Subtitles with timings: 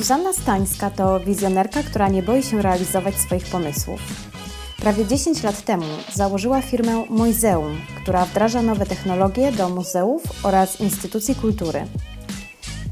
[0.00, 4.00] Zuzanna Stańska to wizjonerka, która nie boi się realizować swoich pomysłów.
[4.76, 5.84] Prawie 10 lat temu
[6.14, 11.86] założyła firmę Moizeum, która wdraża nowe technologie do muzeów oraz instytucji kultury.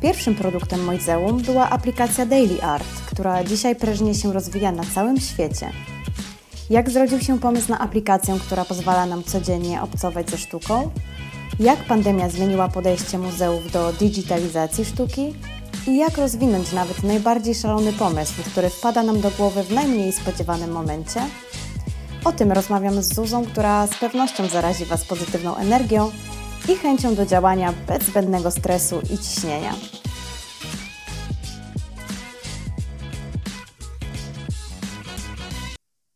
[0.02, 5.70] Pierwszym produktem Moizeum była aplikacja Daily Art, która dzisiaj prężnie się rozwija na całym świecie.
[6.70, 10.90] Jak zrodził się pomysł na aplikację, która pozwala nam codziennie obcować ze sztuką?
[11.60, 15.34] Jak pandemia zmieniła podejście muzeów do digitalizacji sztuki?
[15.88, 20.70] I jak rozwinąć nawet najbardziej szalony pomysł, który wpada nam do głowy w najmniej spodziewanym
[20.70, 21.20] momencie?
[22.24, 26.10] O tym rozmawiamy z Zuzą, która z pewnością zarazi Was pozytywną energią
[26.68, 29.74] i chęcią do działania bez zbędnego stresu i ciśnienia.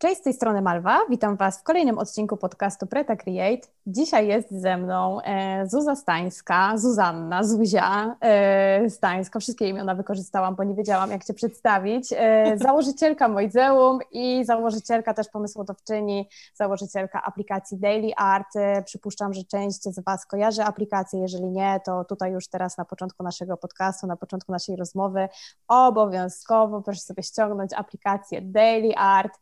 [0.02, 1.00] Cześć, z tej strony Malwa.
[1.10, 3.68] Witam Was w kolejnym odcinku podcastu Preta Create.
[3.86, 9.40] Dzisiaj jest ze mną e, Zuza Stańska, Zuzanna, Zuzia e, Stańska.
[9.40, 12.12] Wszystkie imiona wykorzystałam, bo nie wiedziałam, jak Cię przedstawić.
[12.16, 18.54] E, założycielka Mojzeum i założycielka też pomysłodawczyni, założycielka aplikacji Daily Art.
[18.84, 21.20] Przypuszczam, że część z Was kojarzy aplikację.
[21.20, 25.28] Jeżeli nie, to tutaj już teraz na początku naszego podcastu, na początku naszej rozmowy
[25.68, 29.38] obowiązkowo proszę sobie ściągnąć aplikację Daily Art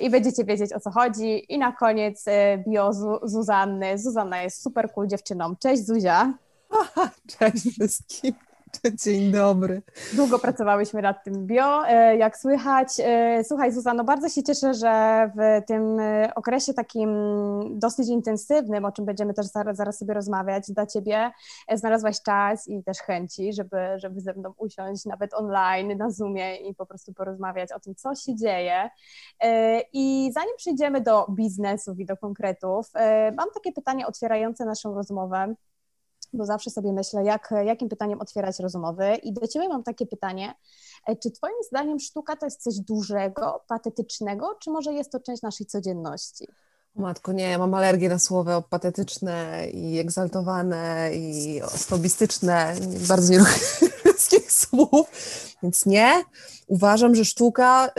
[0.00, 1.52] i będziecie wiedzieć, o co chodzi.
[1.52, 2.90] I na koniec e, bio
[3.22, 3.98] Zuzanny.
[3.98, 5.56] Zuzanna jest super cool dziewczyną.
[5.56, 6.34] Cześć Zuzia.
[7.38, 8.34] Cześć wszystkim.
[9.04, 9.82] Dzień dobry.
[10.12, 12.88] Długo pracowałyśmy nad tym bio, e, jak słychać.
[12.98, 17.10] E, słuchaj, Zuzano, bardzo się cieszę, że w tym e, okresie takim
[17.78, 21.30] dosyć intensywnym, o czym będziemy też zaraz, zaraz sobie rozmawiać, dla Ciebie
[21.72, 26.74] znalazłaś czas i też chęci, żeby, żeby ze mną usiąść nawet online, na Zoomie i
[26.74, 28.90] po prostu porozmawiać o tym, co się dzieje.
[29.92, 32.90] I zanim przejdziemy do biznesów i do konkretów,
[33.36, 35.54] mam takie pytanie otwierające naszą rozmowę
[36.34, 39.14] bo zawsze sobie myślę, jak, jakim pytaniem otwierać rozmowy.
[39.14, 40.54] I do Ciebie mam takie pytanie.
[41.06, 45.42] E, czy Twoim zdaniem sztuka to jest coś dużego, patetycznego, czy może jest to część
[45.42, 46.48] naszej codzienności?
[46.96, 52.74] Matko, nie, mam alergię na słowa patetyczne i egzaltowane i snobistyczne.
[53.08, 53.50] Bardzo nie lubię
[54.04, 55.06] wszystkich słów,
[55.62, 56.24] więc nie.
[56.66, 57.90] Uważam, że sztuka,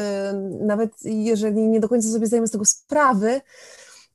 [0.61, 3.41] nawet jeżeli nie do końca sobie zdajemy z tego sprawy,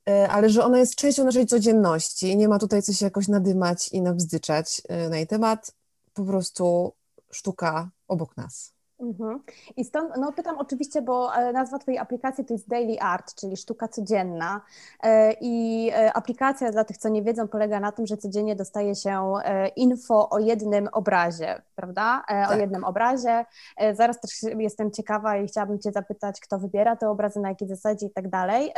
[0.05, 3.89] ale że ona jest częścią naszej codzienności i nie ma tutaj co się jakoś nadymać
[3.91, 5.71] i nabzdyczać e, na jej temat.
[6.13, 6.93] Po prostu
[7.31, 8.73] sztuka obok nas.
[9.01, 9.39] Mhm.
[9.77, 13.57] I stąd no, pytam oczywiście, bo e, nazwa Twojej aplikacji to jest Daily Art, czyli
[13.57, 14.61] sztuka codzienna.
[15.03, 18.95] E, I e, aplikacja, dla tych, co nie wiedzą, polega na tym, że codziennie dostaje
[18.95, 19.33] się
[19.75, 22.23] info o jednym obrazie, prawda?
[22.27, 22.59] O tak.
[22.59, 23.45] jednym obrazie.
[23.93, 28.05] Zaraz też jestem ciekawa i chciałabym Cię zapytać, kto wybiera te obrazy, na jakiej zasadzie
[28.05, 28.73] i tak dalej.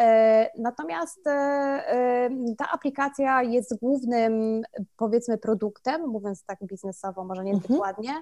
[0.58, 1.24] Natomiast
[2.58, 4.62] ta aplikacja jest głównym,
[4.98, 7.74] powiedzmy, produktem, mówiąc tak biznesowo, może nie mhm.
[7.74, 8.14] dokładnie,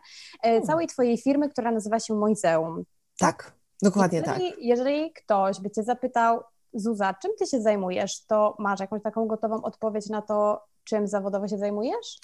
[0.65, 2.83] całej Twojej firmy, która nazywa nazywa się Moizeum.
[3.19, 4.59] Tak, dokładnie jeżeli, tak.
[4.61, 6.43] Jeżeli ktoś by Cię zapytał,
[6.73, 11.47] Zuza, czym Ty się zajmujesz, to masz jakąś taką gotową odpowiedź na to, czym zawodowo
[11.47, 12.17] się zajmujesz?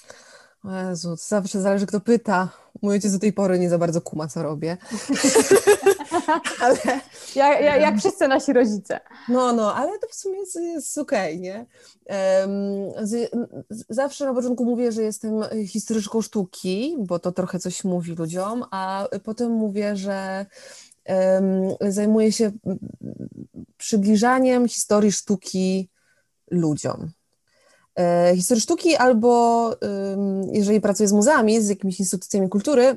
[0.64, 2.48] Jezu, zawsze zależy kto pyta.
[2.82, 4.76] Mój ojciec do tej pory nie za bardzo kuma, co robię.
[6.62, 6.78] ale...
[7.34, 9.00] Ja, ja, jak wszyscy nasi rodzice.
[9.28, 11.66] No, no, ale to w sumie jest, jest okej, okay, nie?
[12.46, 13.30] Um, z,
[13.88, 15.32] zawsze na początku mówię, że jestem
[15.66, 20.46] historyczką sztuki, bo to trochę coś mówi ludziom, a potem mówię, że
[21.06, 22.50] um, zajmuję się
[23.76, 25.90] przybliżaniem historii sztuki
[26.50, 27.10] ludziom.
[27.98, 29.70] E, historii sztuki, albo
[30.52, 32.96] jeżeli pracuję z muzeami, z jakimiś instytucjami kultury,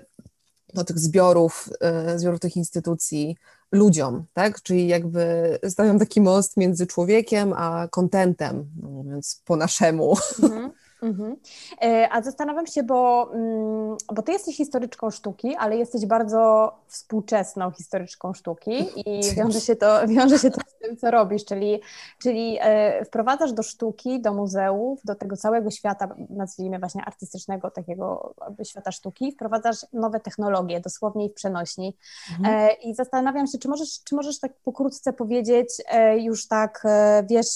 [0.73, 3.37] do tych zbiorów, e, zbiorów tych instytucji
[3.71, 4.61] ludziom, tak?
[4.61, 10.15] Czyli jakby stawiam taki most między człowiekiem a kontentem, no mówiąc po naszemu.
[10.43, 10.71] Mhm.
[11.01, 11.35] Mhm.
[11.81, 17.71] E, a zastanawiam się, bo, mm, bo ty jesteś historyczką sztuki, ale jesteś bardzo współczesną
[17.71, 18.71] historyczką sztuki
[19.09, 21.81] i wiąże się to, wiąże się to z tym, co robisz, czyli,
[22.21, 28.33] czyli e, wprowadzasz do sztuki, do muzeów, do tego całego świata, nazwijmy właśnie artystycznego, takiego
[28.63, 31.97] świata sztuki, wprowadzasz nowe technologie, dosłownie i w przenośni.
[32.39, 32.55] Mhm.
[32.55, 35.69] E, I zastanawiam się, czy możesz, czy możesz tak pokrótce powiedzieć,
[36.17, 36.83] już tak,
[37.29, 37.47] wiesz,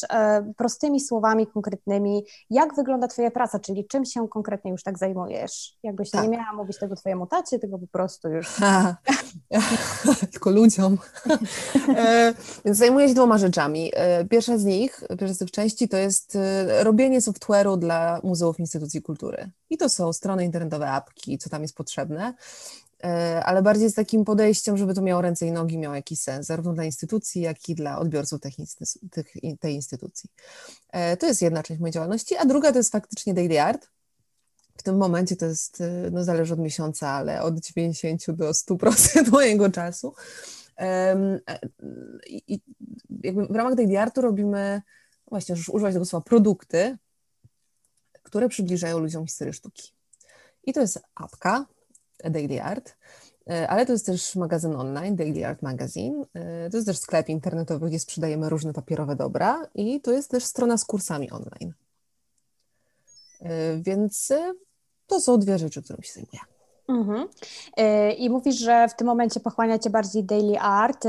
[0.58, 5.78] prostymi słowami konkretnymi, jak wygląda twoja praca, czyli czym się konkretnie już tak zajmujesz?
[5.84, 6.24] Jakbyś tak.
[6.24, 8.60] nie miała mówić tego twojemu tacie, tylko po prostu już...
[10.32, 10.98] tylko ludziom.
[11.98, 12.34] e,
[12.66, 13.92] więc zajmuję się dwoma rzeczami.
[13.94, 18.60] E, pierwsza z nich, pierwsza z tych części to jest e, robienie software'u dla muzeów
[18.60, 19.50] instytucji kultury.
[19.70, 22.34] I to są strony internetowe, apki, co tam jest potrzebne.
[23.04, 26.46] E, ale bardziej z takim podejściem, żeby to miało ręce i nogi, miało jakiś sens,
[26.46, 28.42] zarówno dla instytucji, jak i dla odbiorców
[29.12, 29.28] tych
[29.60, 30.30] tej instytucji.
[30.90, 33.88] E, to jest jedna część mojej działalności, a druga to jest faktycznie daily art,
[34.78, 39.70] w tym momencie to jest, no zależy od miesiąca, ale od 90 do 100% mojego
[39.72, 40.14] czasu.
[42.28, 42.60] I
[43.24, 44.82] jakby w ramach Daily Artu robimy,
[45.28, 46.98] właśnie już używać tego słowa, produkty,
[48.24, 49.92] które przybliżają ludziom historię sztuki.
[50.64, 51.66] I to jest apka
[52.24, 52.96] Daily Art,
[53.50, 56.26] e, ale to jest też magazyn online, Daily Art Magazine.
[56.34, 60.44] E, to jest też sklep internetowy, gdzie sprzedajemy różne papierowe dobra i to jest też
[60.44, 61.74] strona z kursami online.
[63.42, 64.34] E, więc
[65.08, 66.40] to są dwie rzeczy, którymi się zajmuję.
[66.88, 67.28] Mhm.
[68.18, 71.04] I mówisz, że w tym momencie pochłania Cię bardziej daily art,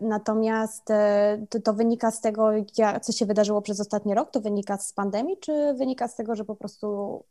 [0.00, 0.84] natomiast
[1.48, 2.50] to, to, wynika z tego,
[3.02, 4.30] co się wydarzyło przez ostatni rok?
[4.30, 7.24] To wynika z pandemii, czy wynika z tego, że po prostu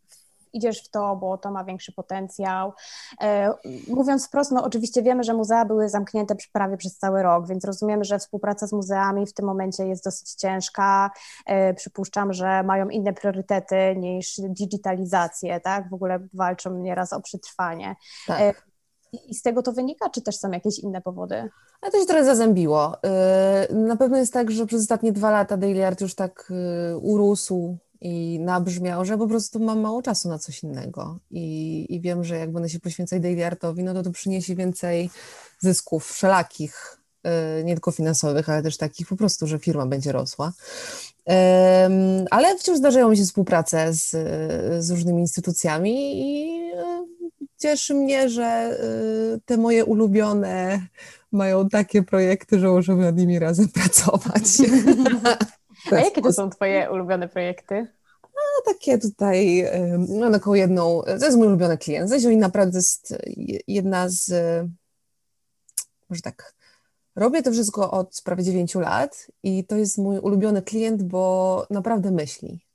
[0.54, 2.74] idziesz w to, bo to ma większy potencjał.
[3.22, 3.54] E,
[3.88, 8.04] mówiąc wprost, no oczywiście wiemy, że muzea były zamknięte prawie przez cały rok, więc rozumiemy,
[8.04, 11.12] że współpraca z muzeami w tym momencie jest dosyć ciężka.
[11.46, 15.90] E, przypuszczam, że mają inne priorytety niż digitalizację, tak?
[15.90, 17.96] W ogóle walczą nieraz o przetrwanie.
[18.28, 18.42] Tak.
[18.42, 18.54] E,
[19.14, 21.50] I z tego to wynika, czy też są jakieś inne powody?
[21.82, 22.98] Ale to się trochę zazębiło.
[23.70, 26.54] Na pewno jest tak, że przez ostatnie dwa lata Daily Art już tak
[27.02, 32.24] urósł i nabrzmiał, że po prostu mam mało czasu na coś innego i, i wiem,
[32.24, 35.10] że jak będę się poświęcać daily artowi, no to to przyniesie więcej
[35.60, 40.54] zysków wszelakich, yy, nie tylko finansowych, ale też takich po prostu, że firma będzie rosła.
[42.32, 44.10] Ale wciąż zdarzają mi się współprace z,
[44.86, 47.12] z różnymi instytucjami i yy,
[47.62, 48.78] cieszy mnie, że
[49.36, 50.88] y, te moje ulubione
[51.32, 54.44] mają takie projekty, że możemy nad nimi razem pracować.
[55.92, 57.88] A jakie to są Twoje ulubione projekty?
[58.24, 59.66] No, takie tutaj,
[60.20, 62.10] mam taką jedną, to jest mój ulubiony klient.
[62.10, 63.16] Zezio naprawdę jest
[63.68, 64.32] jedna z,
[66.10, 66.54] może tak,
[67.16, 72.12] robię to wszystko od prawie 9 lat i to jest mój ulubiony klient, bo naprawdę
[72.12, 72.66] myśli.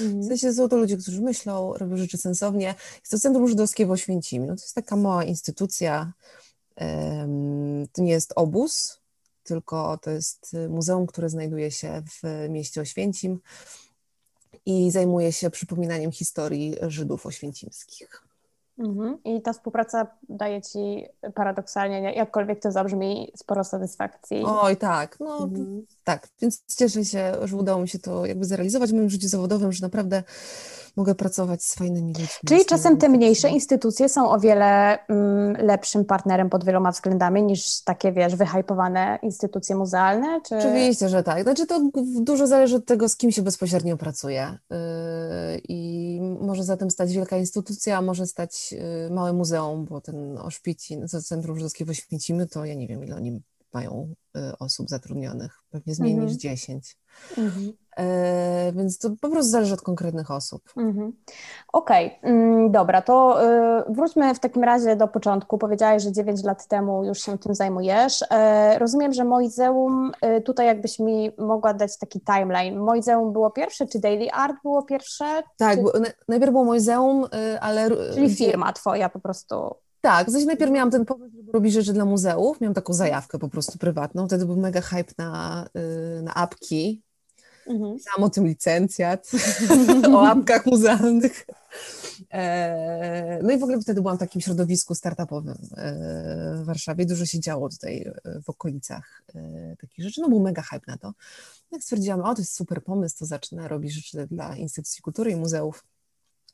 [0.00, 0.20] Mm.
[0.22, 2.74] W sensie są to ludzie, którzy myślą, robią rzeczy sensownie.
[3.00, 4.46] Jest to Centrum Żydowskie w Oświęcimiu.
[4.46, 6.12] To jest taka mała instytucja,
[7.92, 9.01] to nie jest obóz,
[9.44, 13.40] tylko to jest y, muzeum, które znajduje się w mieście Oświęcim
[14.66, 18.31] i zajmuje się przypominaniem historii Żydów oświęcimskich.
[18.82, 19.18] Mhm.
[19.24, 24.42] I ta współpraca daje Ci paradoksalnie, jakkolwiek to zabrzmi, sporo satysfakcji.
[24.46, 25.86] Oj, tak, no mhm.
[26.04, 29.72] tak, więc cieszę się, że udało mi się to jakby zrealizować w moim życiu zawodowym,
[29.72, 30.22] że naprawdę
[30.96, 32.26] mogę pracować z fajnymi ludźmi.
[32.46, 37.84] Czyli czasem te mniejsze instytucje są o wiele mm, lepszym partnerem pod wieloma względami niż
[37.84, 40.40] takie, wiesz, wyhypowane instytucje muzealne?
[40.48, 40.56] Czy...
[40.56, 41.42] Oczywiście, że tak.
[41.42, 41.80] Znaczy to
[42.20, 44.58] dużo zależy od tego, z kim się bezpośrednio pracuje.
[44.70, 44.76] Yy,
[45.68, 51.08] I może zatem stać wielka instytucja, a może stać yy, małe muzeum, bo ten Oszpicin,
[51.08, 53.42] Centrum Żydowskie w Oświęcimiu, to ja nie wiem, ile oni
[53.72, 56.28] mają y, osób zatrudnionych, pewnie z mniej mhm.
[56.28, 56.96] niż 10.
[57.38, 57.72] Mhm.
[57.96, 60.62] E, więc to po prostu zależy od konkretnych osób.
[60.76, 61.12] Mhm.
[61.72, 62.30] Okej, okay.
[62.30, 65.58] Mm, dobra, to y, wróćmy w takim razie do początku.
[65.58, 68.24] Powiedziałeś, że 9 lat temu już się tym zajmujesz.
[68.30, 70.12] E, rozumiem, że Moizeum,
[70.44, 72.78] tutaj jakbyś mi mogła dać taki timeline.
[72.78, 75.42] Moizeum było pierwsze, czy Daily Art było pierwsze?
[75.56, 76.12] Tak, czy...
[76.28, 77.26] najpierw było Moizeum,
[77.60, 77.90] ale...
[78.14, 79.74] Czyli firma twoja po prostu.
[80.02, 83.38] Tak, w sensie najpierw miałam ten pomysł, żeby robić rzeczy dla muzeów, miałam taką zajawkę
[83.38, 85.66] po prostu prywatną, wtedy był mega hype na,
[86.18, 87.02] y, na apki,
[87.66, 87.96] mhm.
[87.96, 89.30] pisałam o tym licencjat,
[90.14, 91.46] o apkach muzealnych.
[92.30, 97.26] E, no i w ogóle wtedy byłam w takim środowisku startupowym e, w Warszawie, dużo
[97.26, 99.22] się działo tutaj e, w okolicach
[99.80, 101.12] takich rzeczy, no był mega hype na to.
[101.72, 105.36] Jak stwierdziłam, o to jest super pomysł, to zacznę robić rzeczy dla instytucji kultury i
[105.36, 105.84] muzeów,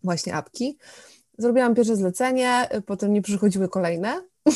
[0.04, 0.78] właśnie apki.
[1.38, 4.22] Zrobiłam pierwsze zlecenie, potem nie przychodziły kolejne.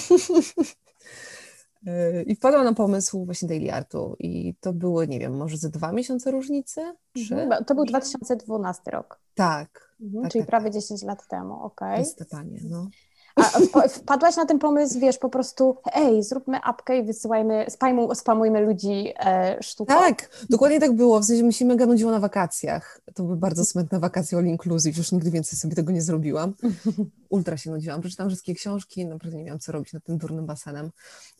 [2.26, 5.92] I wpadłam na pomysł właśnie Daily Artu i to były, nie wiem, może ze dwa
[5.92, 6.80] miesiące różnicy?
[7.14, 7.34] Trzy?
[7.34, 9.20] Mhm, to był 2012 rok.
[9.34, 9.94] Tak.
[10.00, 10.74] Mhm, tak czyli tak, prawie tak.
[10.74, 11.92] 10 lat temu, okej.
[11.92, 12.04] Okay.
[12.04, 12.88] Zdecydowanie, no.
[13.36, 18.60] A wpadłaś na ten pomysł, wiesz, po prostu, ej, zróbmy apkę i wysyłajmy, spamujmy, spamujmy
[18.60, 19.94] ludzi e, sztuką.
[19.94, 21.20] Tak, dokładnie tak było.
[21.20, 23.00] W sensie mi się mega nudziło na wakacjach.
[23.14, 26.54] To były bardzo smętne wakacje all inclusive, już nigdy więcej sobie tego nie zrobiłam.
[27.28, 28.00] Ultra się nudziłam.
[28.00, 30.90] Przeczytałam wszystkie książki, naprawdę nie miałam co robić nad tym durnym basenem.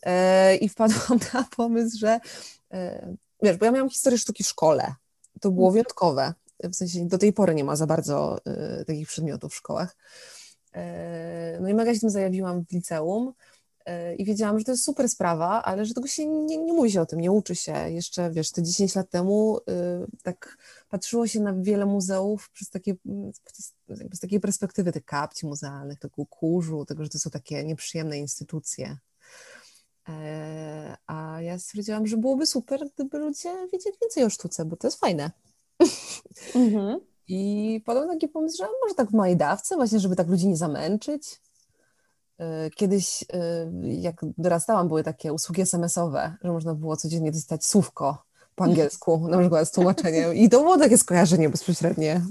[0.03, 2.19] E, I wpadłam na pomysł, że
[2.71, 4.95] e, wiesz, bo ja miałam historię sztuki w szkole.
[5.41, 5.73] To było mhm.
[5.73, 6.33] wyjątkowe.
[6.63, 9.95] W sensie do tej pory nie ma za bardzo e, takich przedmiotów w szkołach.
[10.73, 13.33] E, no i mega się tym zajawiłam w liceum
[13.85, 16.91] e, i wiedziałam, że to jest super sprawa, ale że tego się nie, nie mówi
[16.91, 17.89] się o tym, nie uczy się.
[17.89, 20.57] Jeszcze, wiesz, te 10 lat temu e, tak
[20.89, 22.95] patrzyło się na wiele muzeów przez takie,
[24.13, 28.97] z takiej perspektywy tych kapci muzealnych, tego kurzu, tego, że to są takie nieprzyjemne instytucje.
[31.07, 34.99] A ja stwierdziłam, że byłoby super, gdyby ludzie wiedzieli więcej o sztuce, bo to jest
[34.99, 35.31] fajne.
[36.55, 37.12] Mhm.
[37.27, 40.57] I potem taki pomysł, że może tak w małej dawce, właśnie, żeby tak ludzi nie
[40.57, 41.41] zamęczyć.
[42.41, 43.25] Y, kiedyś, y,
[43.83, 48.23] jak dorastałam, były takie usługi SMS-owe, że można było codziennie dostać słówko
[48.55, 50.35] po angielsku, na przykład z tłumaczeniem.
[50.35, 52.21] I to było takie skojarzenie bezpośrednie,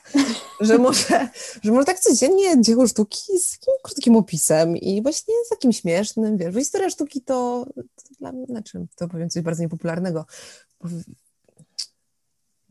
[0.60, 1.28] że, może,
[1.62, 6.36] że może tak codziennie dzieło sztuki z takim krótkim opisem i właśnie z takim śmiesznym,
[6.36, 10.26] wiesz, historia sztuki to, to dla mnie, znaczy, to powiem coś bardzo niepopularnego,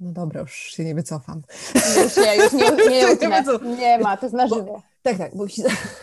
[0.01, 1.41] no dobra, już się nie wycofam.
[2.03, 4.81] Już nie, już nie, nie, nie, nie ma, to jest na żywo.
[5.03, 5.45] Tak, tak, bo,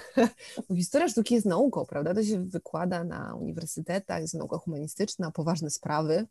[0.69, 2.15] bo, historia sztuki jest nauką, prawda?
[2.15, 6.27] To się wykłada na uniwersytetach, jest nauka humanistyczna, poważne sprawy,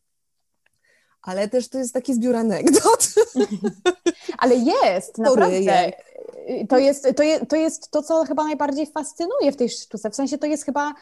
[1.21, 3.13] ale też to jest taki zbiór anegdot.
[4.37, 5.91] Ale jest, naprawdę.
[6.69, 10.09] To jest, to, jest, to jest to, co chyba najbardziej fascynuje w tej sztuce.
[10.09, 10.93] W sensie to jest chyba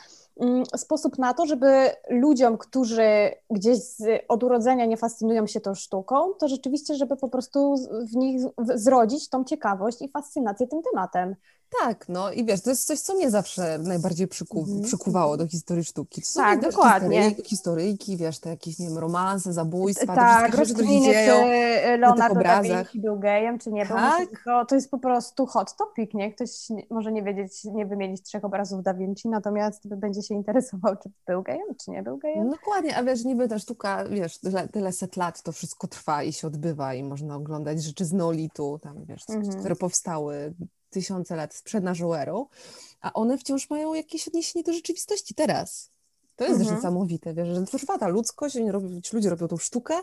[0.75, 6.33] sposób na to, żeby ludziom, którzy gdzieś z, od urodzenia nie fascynują się tą sztuką,
[6.33, 7.75] to rzeczywiście, żeby po prostu
[8.11, 11.35] w nich zrodzić tą ciekawość i fascynację tym tematem.
[11.81, 14.83] Tak, no i wiesz, to jest coś, co mnie zawsze najbardziej przyku mm.
[14.83, 16.21] przykuwało do historii sztuki.
[16.21, 17.17] To tak, dokładnie.
[17.17, 21.97] Historyjki, historyjki, wiesz, te jakieś, nie wiem, romanse, zabójstwa, tak, te wszystkie rzeczy, dzieją czy
[21.97, 23.95] Leonardo da Vinci był gejem, czy nie był.
[23.95, 24.29] Tak?
[24.45, 26.33] To, to jest po prostu hot topic, nie?
[26.33, 26.49] Ktoś
[26.89, 31.43] może nie wiedzieć, nie wymienić trzech obrazów da Vinci, natomiast będzie się interesował, czy był
[31.43, 32.49] gejem, czy nie był gejem.
[32.49, 36.33] Dokładnie, a wiesz, niby ta sztuka, wiesz, tyle, tyle set lat to wszystko trwa i
[36.33, 39.59] się odbywa i można oglądać rzeczy z neolitu, tam, wiesz, mm -hmm.
[39.59, 40.53] które powstały
[40.95, 42.45] tysiące lat przed naszą erą,
[43.01, 45.89] a one wciąż mają jakieś odniesienie do rzeczywistości teraz.
[46.35, 46.69] To jest mhm.
[46.69, 48.55] też niesamowite, wiesz, że trwa ta ludzkość,
[49.13, 49.95] ludzie robią tą sztukę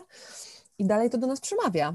[0.77, 1.93] i dalej to do nas przemawia.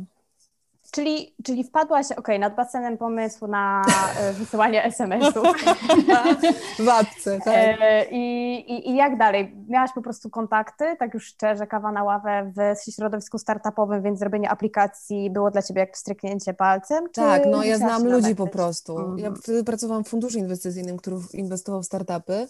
[0.91, 3.83] Czyli, czyli wpadłaś, okej, okay, nad basenem pomysłu na
[4.21, 5.45] e, wysyłanie SMS-ów.
[6.87, 7.55] w apce, tak.
[7.57, 9.57] E, I, i, I jak dalej?
[9.69, 14.51] Miałaś po prostu kontakty, tak już szczerze, kawa na ławę w środowisku startupowym, więc zrobienie
[14.51, 17.09] aplikacji było dla Ciebie jak stryknięcie palcem?
[17.13, 18.99] tak, no ja znam ludzi po prostu.
[18.99, 19.19] Mm.
[19.19, 22.47] Ja wtedy pracowałam w funduszu inwestycyjnym, który inwestował w startupy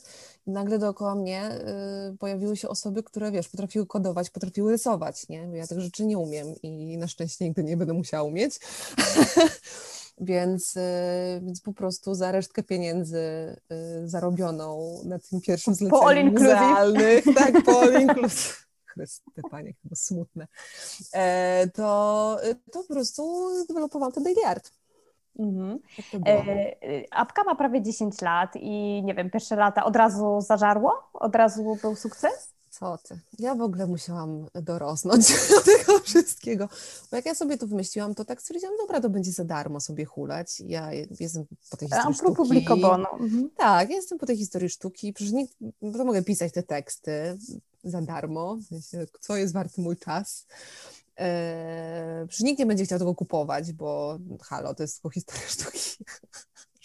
[0.47, 1.51] i nagle dookoła mnie
[2.13, 5.49] y, pojawiły się osoby, które, wiesz, potrafiły kodować, potrafiły rysować, nie?
[5.53, 8.59] Ja tych rzeczy nie umiem i na szczęście nigdy nie będę musiała umieć.
[10.21, 13.19] więc, y, więc po prostu za resztkę pieniędzy
[13.73, 20.47] y, zarobioną na tym pierwszym zleceniu muzealnych, tak, po all inclusive, Chryste, panie, chyba smutne,
[21.15, 22.37] e, to,
[22.73, 24.73] to po prostu zdewelopowałam ten daily art.
[25.39, 25.79] Mhm.
[26.27, 26.75] E,
[27.11, 31.11] apka ma prawie 10 lat i nie wiem, pierwsze lata od razu zażarło?
[31.13, 32.58] Od razu był sukces?
[32.79, 33.21] Co ty?
[33.39, 36.69] Ja w ogóle musiałam dorosnąć do tego wszystkiego.
[37.11, 40.05] Bo jak ja sobie to wymyśliłam, to tak stwierdziłam, dobra, to będzie za darmo sobie
[40.05, 40.61] hulać.
[40.61, 42.37] Ja jestem po tej historii sztuki.
[42.37, 43.11] publikowaną.
[43.13, 43.51] Mhm.
[43.57, 45.13] Tak, jestem po tej historii sztuki.
[45.13, 45.47] Przecież nie,
[45.93, 47.39] to mogę pisać te teksty
[47.85, 48.59] za darmo.
[49.21, 50.47] Co jest warty mój czas.
[51.17, 56.05] Eee, przecież nikt nie będzie chciał tego kupować, bo halo, to jest tylko historia sztuki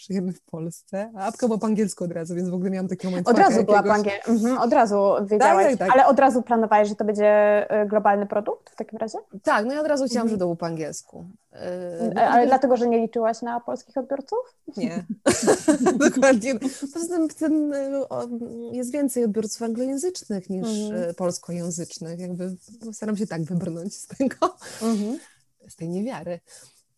[0.06, 3.06] żyjemy w Polsce, a apka była po angielsku od razu, więc w ogóle miałam taki
[3.06, 3.28] moment.
[3.28, 3.66] Od razu jakiegoś...
[3.66, 5.90] była po angielsku, mhm, od razu wiedziałaś, tak, tak, tak.
[5.96, 9.18] ale od razu planowałeś, że to będzie y, globalny produkt w takim razie?
[9.42, 10.30] Tak, no ja od razu chciałam, mhm.
[10.30, 11.24] że to był po angielsku.
[11.52, 14.38] Yy, ale dlatego, że nie liczyłaś na polskich odbiorców?
[14.76, 15.04] Nie,
[16.10, 16.54] dokładnie.
[16.92, 17.72] Poza tym, tym
[18.72, 21.14] jest więcej odbiorców anglojęzycznych niż mhm.
[21.14, 22.56] polskojęzycznych, jakby
[22.92, 25.18] staram się tak wybrnąć z tego, mhm.
[25.68, 26.40] z tej niewiary.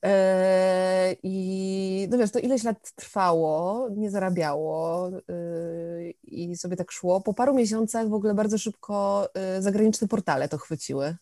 [0.06, 7.20] Yy, I no wiesz, to ileś lat trwało, nie zarabiało yy, i sobie tak szło.
[7.20, 11.16] Po paru miesiącach w ogóle bardzo szybko yy, zagraniczne portale to chwyciły.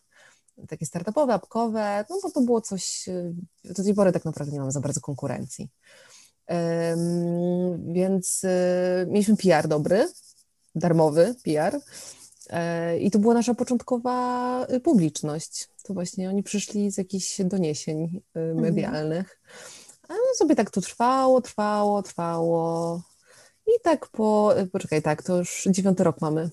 [0.69, 3.09] Takie startupowe, apkowe, no bo to było coś,
[3.65, 5.69] do tej pory tak naprawdę nie mamy za bardzo konkurencji.
[7.87, 8.43] Więc
[9.07, 10.09] mieliśmy PR dobry,
[10.75, 11.81] darmowy PR
[13.01, 18.05] i to była nasza początkowa publiczność to właśnie oni przyszli z jakichś doniesień
[18.37, 18.61] y, mhm.
[18.61, 19.41] medialnych.
[20.09, 23.03] A no sobie tak to trwało, trwało, trwało.
[23.67, 26.51] I tak po, y, poczekaj, tak, to już dziewiąty rok mamy.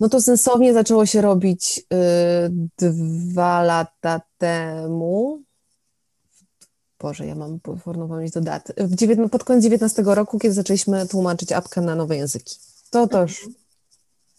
[0.00, 1.84] No to sensownie zaczęło się robić y,
[2.78, 5.42] dwa lata temu.
[6.98, 7.60] Boże, ja mam
[8.08, 8.74] pamięć do daty.
[8.78, 12.56] W pod koniec 19 roku, kiedy zaczęliśmy tłumaczyć apkę na nowe języki.
[12.90, 13.54] To też mhm.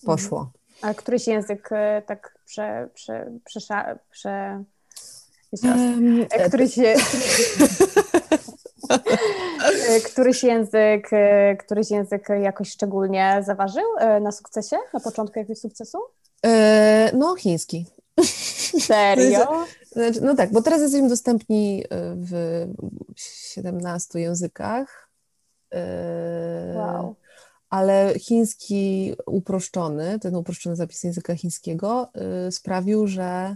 [0.05, 0.51] poszło.
[0.81, 1.69] A któryś język
[2.07, 4.63] tak prze, prze, prze, prze
[5.63, 6.75] um, któryś,
[10.11, 11.09] któryś język,
[11.59, 15.97] któryś język jakoś szczególnie zaważył e, na sukcesie, na początku jakiegoś sukcesu?
[16.45, 17.85] E, no, chiński.
[18.79, 19.65] Serio?
[19.91, 21.83] Znaczy, no tak, bo teraz jesteśmy dostępni
[22.15, 22.65] w
[23.15, 25.09] 17 językach.
[26.75, 27.15] Wow
[27.71, 32.09] ale chiński uproszczony, ten uproszczony zapis języka chińskiego
[32.47, 33.55] y, sprawił, że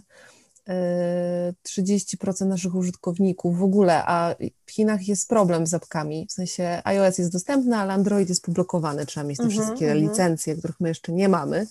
[1.63, 7.17] 30% naszych użytkowników w ogóle, a w Chinach jest problem z apkami, w sensie iOS
[7.17, 9.95] jest dostępny, ale Android jest poblokowany, trzeba mieć te -hmm, wszystkie -hmm.
[9.95, 11.67] licencje, których my jeszcze nie mamy,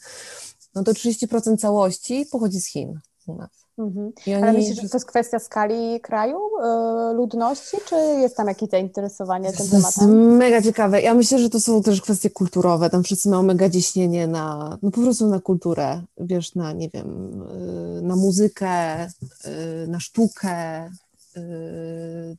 [0.74, 3.63] no to 30% całości pochodzi z Chin u nas.
[3.78, 4.12] Mhm.
[4.26, 4.34] Oni...
[4.34, 6.38] Ale myślisz, że to jest kwestia skali kraju,
[7.08, 9.92] yy, ludności, czy jest tam jakieś zainteresowanie tym tematem?
[9.94, 11.02] To jest mega ciekawe.
[11.02, 12.90] Ja myślę, że to są też kwestie kulturowe.
[12.90, 17.40] Tam wszyscy mają mega ciśnienie na, no po prostu na kulturę, wiesz, na, nie wiem,
[17.94, 19.06] yy, na muzykę,
[19.44, 20.90] yy, na sztukę.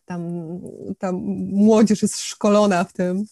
[0.05, 0.21] Tam,
[0.99, 1.15] tam
[1.51, 3.25] młodzież jest szkolona w tym.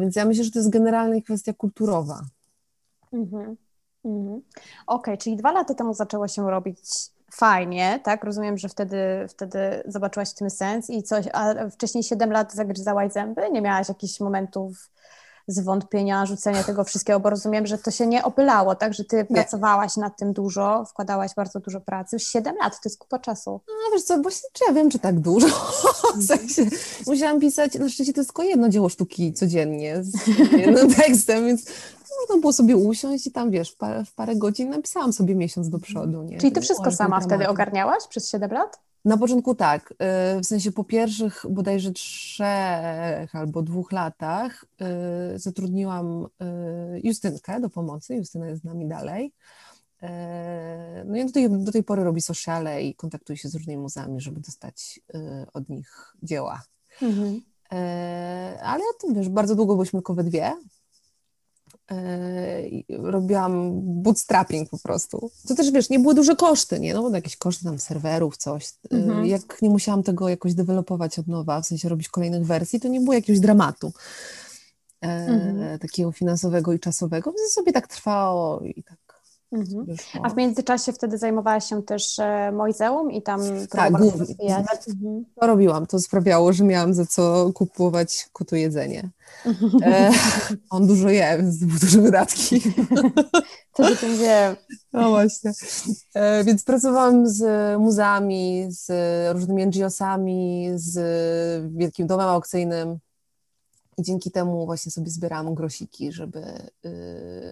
[0.00, 2.22] Więc ja myślę, że to jest generalnie kwestia kulturowa.
[3.12, 3.56] Mhm.
[4.04, 4.34] Mhm.
[4.34, 4.42] Okej,
[4.86, 6.78] okay, czyli dwa lata temu zaczęło się robić
[7.32, 8.24] fajnie, tak?
[8.24, 13.12] Rozumiem, że wtedy, wtedy zobaczyłaś w tym sens i coś, a wcześniej 7 lat zagryzałaś
[13.12, 13.50] zęby?
[13.50, 14.90] Nie miałaś jakichś momentów
[15.46, 18.94] zwątpienia, rzucenia tego wszystkiego, bo rozumiem, że to się nie opylało, tak?
[18.94, 19.24] Że ty nie.
[19.24, 22.16] pracowałaś nad tym dużo, wkładałaś bardzo dużo pracy.
[22.16, 23.60] Już 7 lat, to jest kupa czasu.
[23.68, 25.46] No wiesz co, właśnie czy ja wiem, czy tak dużo.
[26.16, 26.66] w sensie,
[27.06, 30.26] musiałam pisać, na szczęście to jest tylko jedno dzieło sztuki codziennie z
[30.66, 31.64] jednym tekstem, więc
[32.20, 35.68] można było sobie usiąść i tam, wiesz, w parę, w parę godzin napisałam sobie miesiąc
[35.68, 36.22] do przodu.
[36.22, 36.38] Nie?
[36.38, 38.80] Czyli ty wszystko sama wtedy ogarniałaś przez 7 lat?
[39.04, 44.64] Na początku tak, y, w sensie po pierwszych bodajże trzech albo dwóch latach
[45.34, 49.32] y, zatrudniłam y, Justynkę do pomocy, Justyna jest z nami dalej.
[51.04, 54.20] No i do tej, do tej pory robi sociale i kontaktuje się z różnymi muzeami,
[54.20, 55.00] żeby dostać
[55.52, 56.62] od nich dzieła.
[57.02, 57.40] Mhm.
[58.62, 60.52] Ale ja to wiesz, bardzo długo byliśmy tylko we dwie,
[62.88, 65.30] robiłam bootstrapping po prostu.
[65.48, 66.94] To też, wiesz, nie były duże koszty, nie?
[66.94, 68.72] No jakieś koszty tam serwerów, coś.
[68.90, 69.26] Mhm.
[69.26, 73.00] Jak nie musiałam tego jakoś dewelopować od nowa, w sensie robić kolejnych wersji, to nie
[73.00, 73.92] było jakiegoś dramatu
[75.00, 75.78] mhm.
[75.78, 78.98] takiego finansowego i czasowego, więc sobie tak trwało i tak
[79.54, 79.86] Mhm.
[80.22, 84.56] A w międzyczasie wtedy zajmowałaś się też e, Mojzeum i tam tak, głównie.
[84.56, 85.24] Mhm.
[85.40, 89.10] To robiłam, to sprawiało, że miałam za co kupować kotu jedzenie.
[89.82, 90.10] E,
[90.70, 92.60] on dużo je, więc to były duże wydatki.
[93.76, 94.56] To o tym wiem.
[94.92, 95.52] No właśnie.
[96.14, 97.42] E, więc pracowałam z
[97.80, 98.92] muzeami, z
[99.32, 100.96] różnymi NGO-sami, z
[101.76, 102.98] Wielkim Domem Aukcyjnym,
[103.98, 106.40] i dzięki temu właśnie sobie zbierałam grosiki, żeby,
[106.84, 106.90] yy,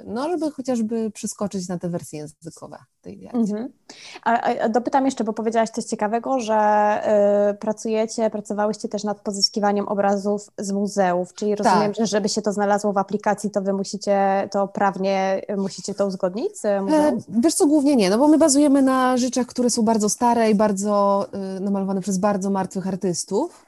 [0.07, 3.37] no, żeby chociażby przeskoczyć na te wersje językowe tej wiedzy.
[3.37, 3.73] Mhm.
[4.23, 7.01] A, a, dopytam jeszcze, bo powiedziałaś coś ciekawego, że
[7.51, 11.97] y, pracujecie, pracowałyście też nad pozyskiwaniem obrazów z muzeów, czyli rozumiem, tak.
[11.97, 16.59] że żeby się to znalazło w aplikacji, to wy musicie to prawnie, musicie to uzgodnić
[16.59, 17.19] z muzeum?
[17.19, 20.51] E, wiesz co, głównie nie, no bo my bazujemy na rzeczach, które są bardzo stare
[20.51, 21.27] i bardzo
[21.57, 23.67] y, namalowane przez bardzo martwych artystów,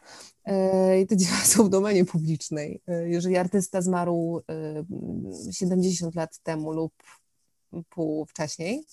[1.02, 2.80] i te dzieła są w domenie publicznej.
[2.88, 4.42] E, jeżeli artysta zmarł
[5.52, 6.92] 70 e, lat temu lub
[7.90, 8.85] pół wcześniej,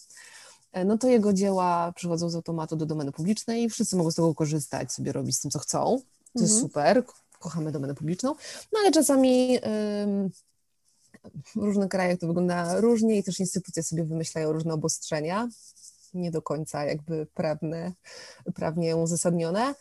[0.86, 4.36] no to jego dzieła przychodzą z automatu do domeny publicznej i wszyscy mogą z tego
[4.36, 5.80] korzystać, sobie robić z tym, co chcą.
[5.80, 6.42] To mhm.
[6.42, 7.04] jest super,
[7.40, 8.36] kochamy domenę publiczną,
[8.72, 9.60] no ale czasami
[11.46, 15.50] w różnych krajach to wygląda różnie i też instytucje sobie wymyślają różne obostrzenia,
[16.14, 17.92] nie do końca jakby prawne,
[18.56, 19.76] prawnie uzasadnione.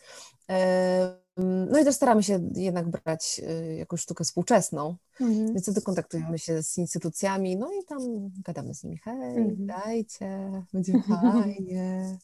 [1.37, 5.47] No i też staramy się jednak brać y, jakąś sztukę współczesną, mhm.
[5.47, 7.99] więc wtedy kontaktujemy się z instytucjami, no i tam
[8.45, 9.55] gadamy z nimi, hej, mhm.
[9.59, 10.93] dajcie, będzie
[11.33, 12.17] fajnie.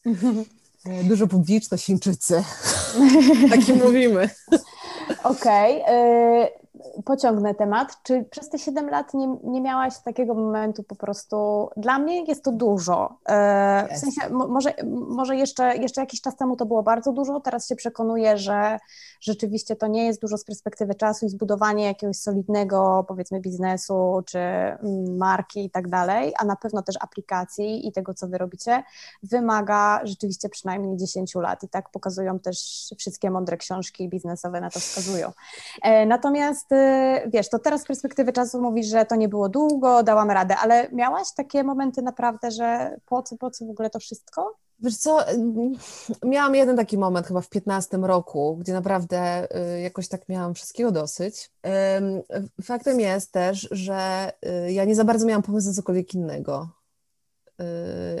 [0.84, 2.44] E, dużo publiczność Chińczycy.
[3.50, 4.30] Taki mówimy.
[5.24, 5.82] Okej.
[5.82, 6.67] Okay
[7.04, 8.02] pociągnę temat.
[8.02, 11.68] Czy przez te 7 lat nie, nie miałaś takiego momentu po prostu?
[11.76, 13.18] Dla mnie jest to dużo.
[13.28, 14.74] E, w sensie, może,
[15.08, 18.78] może jeszcze, jeszcze jakiś czas temu to było bardzo dużo, teraz się przekonuję, że
[19.20, 24.38] rzeczywiście to nie jest dużo z perspektywy czasu i zbudowanie jakiegoś solidnego, powiedzmy, biznesu czy
[24.38, 28.82] mm, marki i tak dalej, a na pewno też aplikacji i tego, co wy robicie,
[29.22, 34.80] wymaga rzeczywiście przynajmniej 10 lat i tak pokazują też wszystkie mądre książki biznesowe na to
[34.80, 35.32] wskazują.
[35.82, 36.06] E,
[36.70, 40.30] natomiast Y, wiesz, to teraz z perspektywy czasu mówisz, że to nie było długo, dałam
[40.30, 44.54] radę, ale miałaś takie momenty naprawdę, że po co, po co w ogóle to wszystko?
[44.80, 45.18] Wiesz co,
[46.24, 50.92] miałam jeden taki moment chyba w 15 roku, gdzie naprawdę y, jakoś tak miałam wszystkiego
[50.92, 51.50] dosyć.
[52.62, 54.32] Faktem jest też, że
[54.66, 56.68] y, ja nie za bardzo miałam pomysłu na cokolwiek innego,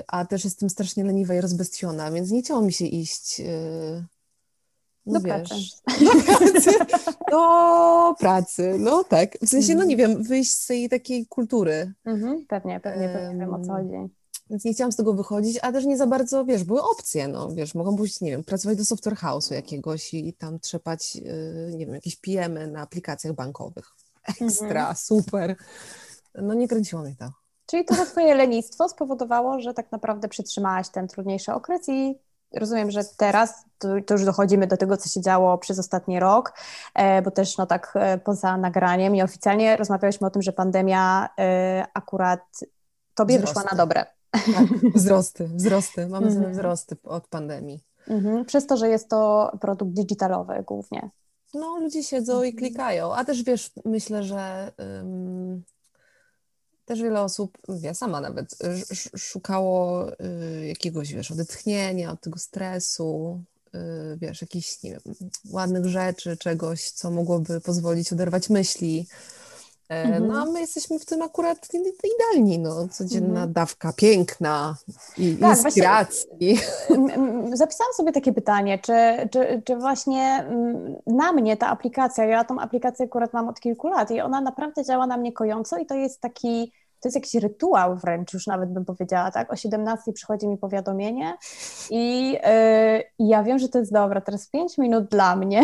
[0.06, 3.42] a też jestem strasznie leniwa i rozbestiona, więc nie chciało mi się iść
[5.12, 5.54] do wiesz, pracy.
[6.04, 6.70] Do pracy.
[7.30, 9.38] Do pracy, no tak.
[9.42, 11.92] W sensie, no nie wiem, wyjść z tej takiej kultury.
[12.04, 14.12] Mhm, pewnie, pewnie, pewnie wiem o co chodzi.
[14.50, 17.50] Więc nie chciałam z tego wychodzić, a też nie za bardzo, wiesz, były opcje, no,
[17.54, 21.86] wiesz, mogą być, nie wiem, pracować do software house'u jakiegoś i tam trzepać, yy, nie
[21.86, 23.90] wiem, jakieś PM-y na aplikacjach bankowych.
[24.40, 24.96] Ekstra, mhm.
[24.96, 25.56] super.
[26.34, 27.32] No nie kręciło mnie to.
[27.66, 32.18] Czyli to twoje lenistwo spowodowało, że tak naprawdę przetrzymałaś ten trudniejszy okres i
[32.54, 36.52] rozumiem, że teraz to, to, już dochodzimy do tego, co się działo przez ostatni rok,
[36.94, 41.28] e, bo też no tak e, poza nagraniem i oficjalnie rozmawialiśmy o tym, że pandemia
[41.38, 42.40] e, akurat
[43.14, 43.54] tobie wzrosty.
[43.54, 44.06] wyszła na dobre.
[44.30, 46.06] Tak, wzrosty, wzrosty.
[46.06, 47.84] Mamy mm wzrosty od pandemii.
[48.08, 48.44] -hmm.
[48.44, 51.10] Przez to, że jest to produkt digitalowy głównie.
[51.54, 52.56] No, ludzie siedzą i mhm.
[52.56, 55.62] klikają, a też wiesz, myślę, że um,
[56.88, 58.58] też wiele osób, ja sama nawet,
[59.16, 63.40] szukało y, jakiegoś, wiesz, odetchnienia od tego stresu,
[63.74, 63.78] y,
[64.16, 65.14] wiesz, jakichś, nie wiem,
[65.50, 69.06] ładnych rzeczy, czegoś, co mogłoby pozwolić oderwać myśli.
[69.88, 70.52] E, no a mhm.
[70.52, 71.68] my jesteśmy w tym akurat
[72.14, 73.52] idealni, no, codzienna mhm.
[73.52, 74.76] dawka piękna
[75.18, 76.58] i tak, inspiracji.
[76.88, 78.92] Właśnie, zapisałam sobie takie pytanie, czy,
[79.32, 80.44] czy, czy właśnie
[81.06, 84.84] na mnie ta aplikacja, ja tą aplikację akurat mam od kilku lat i ona naprawdę
[84.84, 88.72] działa na mnie kojąco i to jest taki to jest jakiś rytuał wręcz, już nawet
[88.72, 89.52] bym powiedziała, tak?
[89.52, 91.36] O 17 przychodzi mi powiadomienie
[91.90, 92.32] i,
[93.18, 94.20] yy, ja wiem, że to jest dobra.
[94.20, 95.62] Teraz 5 minut dla mnie.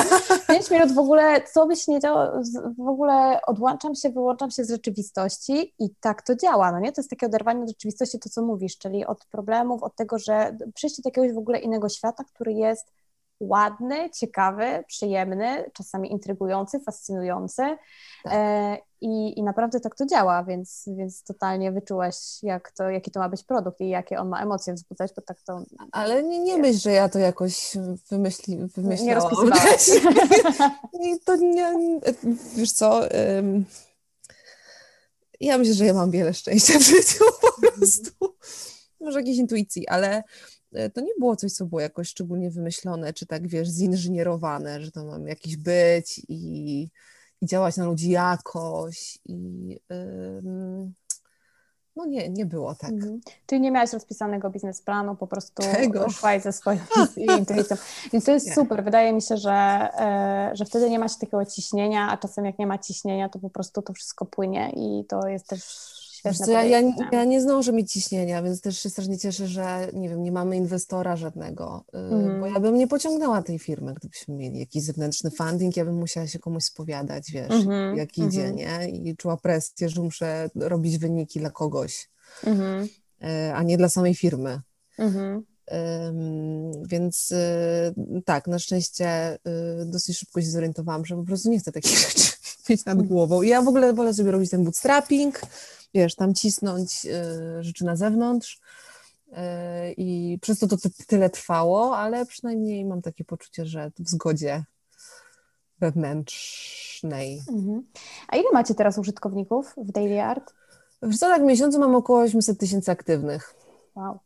[0.48, 2.32] 5 minut w ogóle, co byś nie działo,
[2.78, 6.92] w ogóle odłączam się, wyłączam się z rzeczywistości i tak to działa, no nie?
[6.92, 10.56] To jest takie oderwanie od rzeczywistości, to co mówisz, czyli od problemów, od tego, że
[10.74, 12.92] przyjście do jakiegoś w ogóle innego świata, który jest
[13.40, 17.62] ładny, ciekawy, przyjemny, czasami intrygujący, fascynujący.
[18.24, 18.32] Tak.
[18.32, 23.20] E, i, I naprawdę tak to działa, więc, więc totalnie wyczułaś, jak to, jaki to
[23.20, 25.62] ma być produkt i jakie on ma emocje wzbudzać, bo tak to...
[25.92, 27.76] Ale nie, nie myśl, że ja to jakoś
[28.10, 29.06] wymyśli, wymyślałam.
[29.06, 29.90] Nie rozpisywałaś.
[31.24, 32.00] To nie...
[32.56, 33.00] Wiesz co...
[33.36, 33.64] Um,
[35.40, 38.10] ja myślę, że ja mam wiele szczęścia w życiu po prostu.
[39.00, 40.22] Może jakiejś intuicji, ale
[40.72, 44.90] e, to nie było coś, co było jakoś szczególnie wymyślone, czy tak, wiesz, zinżynierowane, że
[44.90, 46.88] to mam jakiś być i
[47.40, 49.80] i działać na ludzi jakoś i
[51.96, 52.90] no nie, nie było tak.
[52.90, 53.20] Mhm.
[53.46, 56.10] Czyli nie miałaś rozpisanego biznesplanu, po prostu Czego?
[56.10, 56.78] szłaś ze swoją
[57.38, 57.76] intuicją.
[58.12, 58.54] Więc to jest nie.
[58.54, 58.84] super.
[58.84, 62.58] Wydaje mi się, że, e, że wtedy nie ma się takiego ciśnienia, a czasem jak
[62.58, 65.62] nie ma ciśnienia, to po prostu to wszystko płynie i to jest też
[66.34, 70.08] co, ja, ja, ja, nie zdążę mieć ciśnienia, więc też się strasznie cieszę, że nie
[70.08, 72.40] wiem, nie mamy inwestora żadnego, mm.
[72.40, 76.26] bo ja bym nie pociągnęła tej firmy, gdybyśmy mieli jakiś zewnętrzny funding, ja bym musiała
[76.26, 78.80] się komuś spowiadać, wiesz, mm -hmm, jak idzie, mm -hmm.
[78.80, 78.88] nie?
[78.88, 82.10] I czuła presję, że muszę robić wyniki dla kogoś,
[82.44, 82.88] -hmm.
[83.54, 84.60] a nie dla samej firmy.
[84.98, 85.44] Mhm.
[86.88, 89.38] Więc y, tak, na szczęście y,
[89.86, 92.32] dosyć szybko się zorientowałam, że po prostu nie chcę takich rzeczy
[92.68, 93.08] mieć nad mm.
[93.08, 93.42] głową.
[93.42, 95.40] I ja w ogóle wolę sobie robić ten bootstrapping,
[95.96, 98.60] wiesz, tam cisnąć y, rzeczy na zewnątrz.
[99.28, 99.34] Y,
[99.96, 104.64] I przez to to tyle trwało, ale przynajmniej mam takie poczucie, że w zgodzie
[105.78, 107.42] wewnętrznej.
[107.48, 107.82] Mhm.
[108.28, 110.54] A ile macie teraz użytkowników w Daily Art?
[111.02, 113.54] W tak w miesiącu mam około 800 tysięcy aktywnych.
[113.94, 114.18] Wow.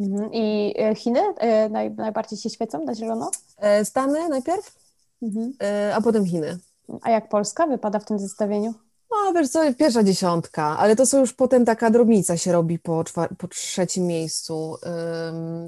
[0.00, 0.32] Mhm.
[0.32, 3.30] I e, Chiny e, naj, najbardziej się świecą na zielono?
[3.56, 4.76] E, Stany najpierw,
[5.22, 5.52] mhm.
[5.94, 6.58] a potem Chiny.
[7.02, 8.74] A jak Polska wypada w tym zestawieniu?
[9.10, 13.04] No wiesz co, pierwsza dziesiątka, ale to są już potem taka drobnica się robi po,
[13.38, 14.76] po trzecim miejscu,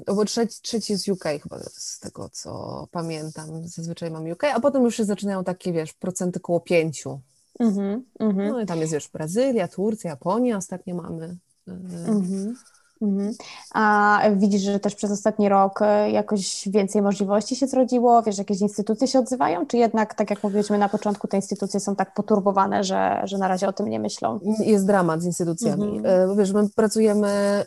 [0.07, 4.59] um, bo trzeci, trzeci jest UK chyba z tego co pamiętam, zazwyczaj mam UK, a
[4.59, 7.19] potem już się zaczynają takie wiesz, procenty koło pięciu.
[7.59, 11.37] Mm -hmm, no i tam jest wiesz Brazylia, Turcja, Japonia ostatnio mamy.
[11.67, 12.53] Mm -hmm.
[13.01, 13.33] Mhm.
[13.73, 18.23] A widzisz, że też przez ostatni rok e, jakoś więcej możliwości się zrodziło?
[18.23, 19.65] Wiesz, jakieś instytucje się odzywają?
[19.65, 23.47] Czy jednak, tak jak mówiliśmy na początku, te instytucje są tak poturbowane, że, że na
[23.47, 24.39] razie o tym nie myślą?
[24.59, 25.97] Jest dramat z instytucjami.
[25.97, 26.31] Mhm.
[26.31, 27.65] E, wiesz, my pracujemy e,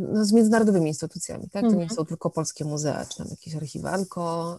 [0.00, 1.62] no, z międzynarodowymi instytucjami, tak?
[1.62, 1.90] To nie mhm.
[1.90, 4.58] są tylko polskie muzea, czy tam jakieś archiwalko.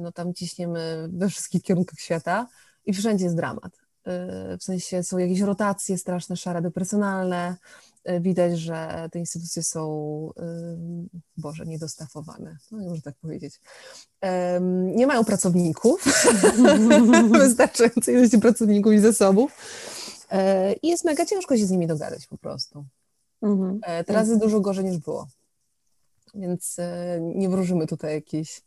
[0.00, 2.46] No tam ciśniemy we wszystkich kierunkach świata
[2.86, 3.72] i wszędzie jest dramat.
[4.60, 7.89] W sensie są jakieś rotacje straszne, szarady personalne, E,
[8.20, 10.30] widać, że te instytucje są,
[11.36, 13.60] Boże, niedostafowane, no można tak powiedzieć.
[14.80, 16.04] Nie mają pracowników,
[17.32, 19.52] wystarczającej ilości pracowników i zasobów
[20.30, 22.84] e, i jest mega ciężko się z nimi dogadać po prostu.
[23.42, 23.80] Mhm.
[23.82, 25.28] E, teraz jest dużo gorzej niż było,
[26.34, 26.76] więc
[27.20, 28.62] nie wróżymy tutaj jakiejś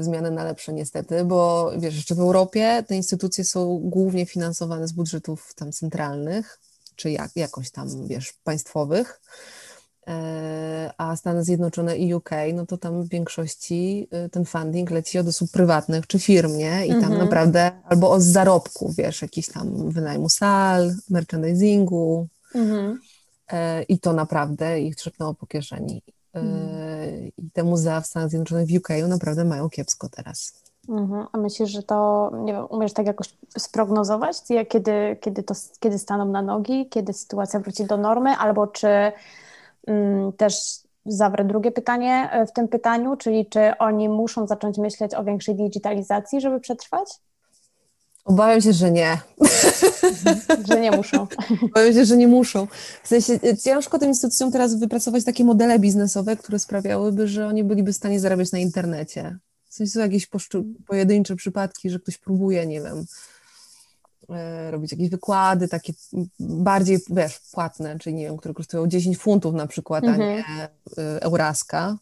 [0.00, 4.92] zmiany na lepsze niestety, bo wiesz, jeszcze w Europie te instytucje są głównie finansowane z
[4.92, 6.60] budżetów tam centralnych,
[6.96, 9.20] czy jak, jakoś tam, wiesz, państwowych,
[10.06, 15.18] e, a Stany Zjednoczone i UK, no to tam w większości y, ten funding leci
[15.18, 16.86] od osób prywatnych czy firm, nie?
[16.86, 17.18] I tam mhm.
[17.18, 23.00] naprawdę albo od zarobków, wiesz, jakiś tam wynajmu sal, merchandisingu mhm.
[23.52, 26.02] E, i to naprawdę ich trzepnęło po kieszeni.
[26.34, 27.32] E, mhm.
[27.38, 30.65] I te muzea w Stanach Zjednoczonych w UK naprawdę mają kiepsko teraz.
[30.88, 31.26] Mhm.
[31.32, 34.36] A myślisz, że to, nie wiem, umiesz tak jakoś sprognozować,
[34.68, 38.88] kiedy, kiedy, to, kiedy staną na nogi, kiedy sytuacja wróci do normy, albo czy
[39.86, 40.54] mm, też
[41.06, 45.54] zawrę drugie pytanie e, w tym pytaniu, czyli czy oni muszą zacząć myśleć o większej
[45.54, 47.08] digitalizacji, żeby przetrwać?
[48.24, 49.18] Obawiam się, że nie.
[50.68, 51.26] że nie muszą.
[51.72, 52.66] Obawiam się, że nie muszą.
[53.02, 57.92] W sensie ciężko tym instytucjom teraz wypracować takie modele biznesowe, które sprawiałyby, że oni byliby
[57.92, 59.38] w stanie zarabiać na internecie.
[59.76, 60.28] W sensie są jakieś
[60.86, 63.04] pojedyncze przypadki, że ktoś próbuje, nie wiem,
[64.30, 65.92] e, robić jakieś wykłady takie
[66.40, 70.68] bardziej, wiesz, płatne, czyli nie wiem, które kosztują 10 funtów na przykład, a nie mhm.
[70.98, 71.96] e, euraska.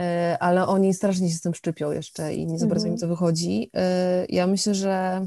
[0.00, 3.08] E, ale oni strasznie się z tym szczypią jeszcze i nie za bardzo im to
[3.08, 3.70] wychodzi.
[4.28, 5.26] Ja myślę, że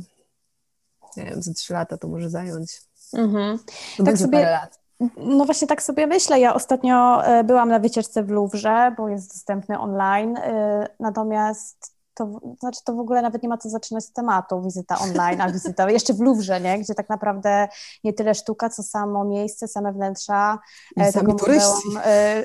[1.17, 2.81] nie wiem, za trzy lata to może zająć.
[3.13, 3.59] Mhm.
[3.97, 4.84] To tak sobie, lat.
[5.17, 6.39] No właśnie tak sobie myślę.
[6.39, 12.39] Ja ostatnio e, byłam na wycieczce w Louvre, bo jest dostępny online, e, natomiast to
[12.59, 15.89] znaczy to w ogóle nawet nie ma co zaczynać z tematu, wizyta online, a wizyta
[15.91, 16.79] jeszcze w Louvre, nie?
[16.79, 17.67] gdzie tak naprawdę
[18.03, 20.59] nie tyle sztuka, co samo miejsce, same wnętrza.
[20.97, 21.89] I e, sami turyści.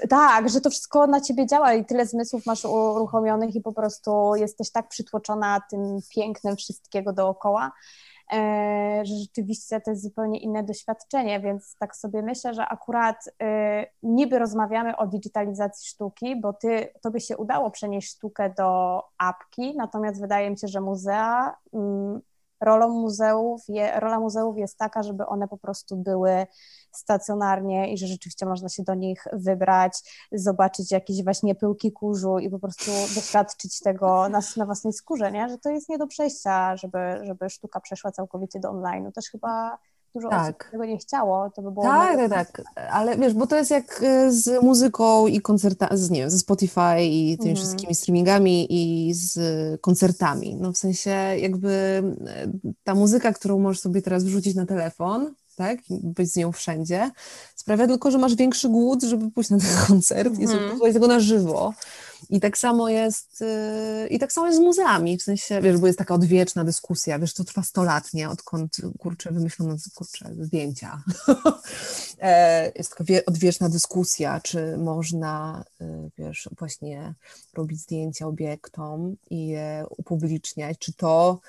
[0.09, 4.33] tak, że to wszystko na ciebie działa i tyle zmysłów masz uruchomionych i po prostu
[4.37, 7.73] jesteś tak przytłoczona tym pięknem wszystkiego dookoła,
[9.05, 14.39] że rzeczywiście to jest zupełnie inne doświadczenie, więc tak sobie myślę, że akurat e, niby
[14.39, 20.51] rozmawiamy o digitalizacji sztuki, bo ty, tobie się udało przenieść sztukę do apki, natomiast wydaje
[20.51, 22.21] mi się, że muzea mm,
[22.61, 26.47] rolą muzeów, je, rola muzeów jest taka, żeby one po prostu były
[26.93, 32.51] stacjonarnie i że rzeczywiście można się do nich wybrać, zobaczyć jakieś właśnie pyłki kurzu i
[32.51, 35.49] po prostu doświadczyć tego na, na własnej skórze, nie?
[35.49, 39.13] że to jest nie do przejścia, żeby, żeby sztuka przeszła całkowicie do online.
[39.13, 39.79] Też chyba
[40.15, 40.57] dużo tak.
[40.61, 41.85] osób tego nie chciało, to by było...
[41.85, 46.11] Tak, tak, tak, ale wiesz, bo to jest jak y, z muzyką i koncertami, z,
[46.11, 47.57] nie wiem, ze Spotify i tymi mhm.
[47.57, 49.41] wszystkimi streamingami i z
[49.81, 52.03] koncertami, no w sensie jakby
[52.67, 57.11] y, ta muzyka, którą możesz sobie teraz wrzucić na telefon, tak, być z nią wszędzie,
[57.55, 60.41] sprawia tylko, że masz większy głód, żeby pójść na ten koncert mm.
[60.41, 60.71] i sobie mhm.
[60.71, 61.73] posłuchać tego na żywo.
[62.29, 65.87] I tak samo jest yy, i tak samo jest z muzeami, w sensie, wiesz, bo
[65.87, 71.03] jest taka odwieczna dyskusja, wiesz, to trwa 100 lat, nie, odkąd, kurczę, wymyślono, kurczę, zdjęcia.
[72.23, 77.15] E, jest taka odwieczna dyskusja, czy można, yy, wiesz, właśnie
[77.55, 81.41] robić zdjęcia obiektom i je upubliczniać, czy to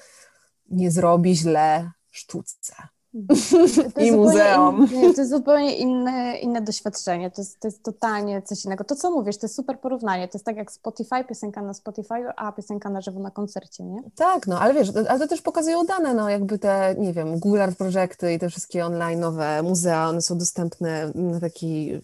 [0.70, 2.74] nie zrobi źle sztuce.
[4.06, 4.88] I muzeum.
[4.92, 8.84] Inne, to jest zupełnie inne, inne doświadczenie, to jest, to jest totalnie coś innego.
[8.84, 10.28] To, co mówisz, to jest super porównanie.
[10.28, 14.02] To jest tak jak Spotify, piosenka na Spotify, a piosenka na żywo na koncercie, nie?
[14.16, 17.62] Tak, no, ale wiesz, ale to też pokazują dane, no, jakby te, nie wiem, Google
[17.62, 22.02] Art Projekty i te wszystkie online nowe muzea, one są dostępne na takiej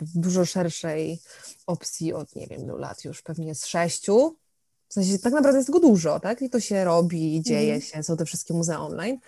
[0.00, 1.20] dużo szerszej
[1.66, 4.36] opcji od, nie wiem, do lat już pewnie z sześciu,
[4.88, 6.42] w sensie tak naprawdę jest tego dużo, tak?
[6.42, 7.80] I to się robi, dzieje mm.
[7.80, 9.18] się, są te wszystkie muzea online.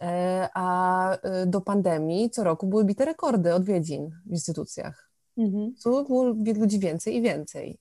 [0.00, 5.10] E, a e, do pandemii co roku były bite rekordy odwiedzin w instytucjach.
[5.38, 6.04] Mm -hmm.
[6.04, 7.78] było ludzi więcej i więcej.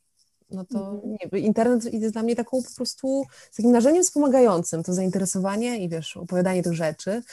[0.50, 1.02] No to -hmm.
[1.34, 3.24] nie, internet jest dla mnie taką po prostu
[3.58, 7.24] takim narzędziem wspomagającym to zainteresowanie i wiesz, opowiadanie tych rzeczy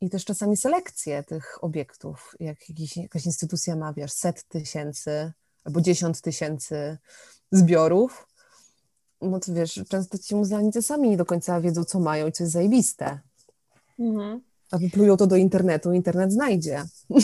[0.00, 2.34] i też czasami selekcję tych obiektów.
[2.40, 5.32] Jak jakiś, jakaś instytucja ma, wiesz, set tysięcy
[5.64, 6.98] albo dziesiąt tysięcy
[7.52, 8.26] zbiorów,
[9.22, 12.44] no to wiesz, często ci muzealnicy sami nie do końca wiedzą, co mają i co
[12.44, 13.18] jest zajebiste.
[13.98, 14.40] Mhm.
[14.70, 16.84] A wyplują to do internetu, internet znajdzie.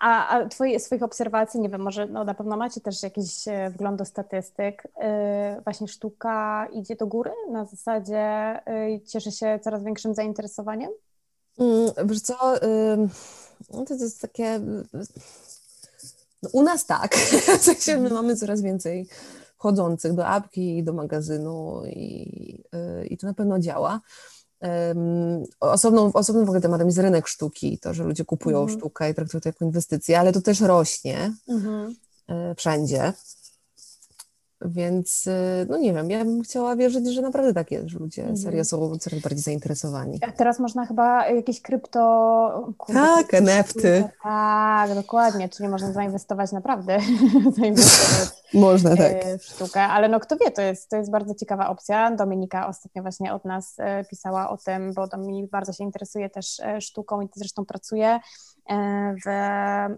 [0.00, 3.70] A, a twoje, swoich obserwacji, nie wiem, może no, na pewno macie też jakiś e,
[3.70, 4.82] wgląd do statystyk.
[4.96, 10.90] Yy, właśnie sztuka idzie do góry na zasadzie yy, cieszy się coraz większym zainteresowaniem?
[11.58, 12.54] Yy, wiesz co,
[13.72, 14.60] no to jest takie...
[16.42, 17.16] No, u nas tak.
[17.58, 19.08] W sensie my mamy coraz więcej
[19.60, 22.64] chodzących do apki i do magazynu i,
[23.10, 24.00] i to na pewno działa.
[24.60, 28.78] Um, osobną, osobnym w ogóle tematem jest rynek sztuki, to, że ludzie kupują mhm.
[28.78, 31.94] sztukę i traktują to jako inwestycję, ale to też rośnie mhm.
[32.28, 33.12] E, wszędzie.
[34.64, 38.22] Więc, y, no nie wiem, ja bym chciała wierzyć, że naprawdę tak jest, że ludzie
[38.22, 38.38] mhm.
[38.38, 40.18] serio są coraz bardziej zainteresowani.
[40.28, 42.72] A teraz można chyba jakieś krypto...
[42.78, 43.82] Kurde, tak, NFT.
[44.22, 46.98] Tak, dokładnie, czyli można zainwestować naprawdę
[47.58, 49.12] zainwestować można, tak.
[49.12, 52.10] E, w sztukę, ale no kto wie, to jest, to jest bardzo ciekawa opcja.
[52.10, 56.60] Dominika ostatnio właśnie od nas e, pisała o tym, bo Dominik bardzo się interesuje też
[56.60, 58.20] e, sztuką i zresztą pracuje
[59.24, 59.28] w,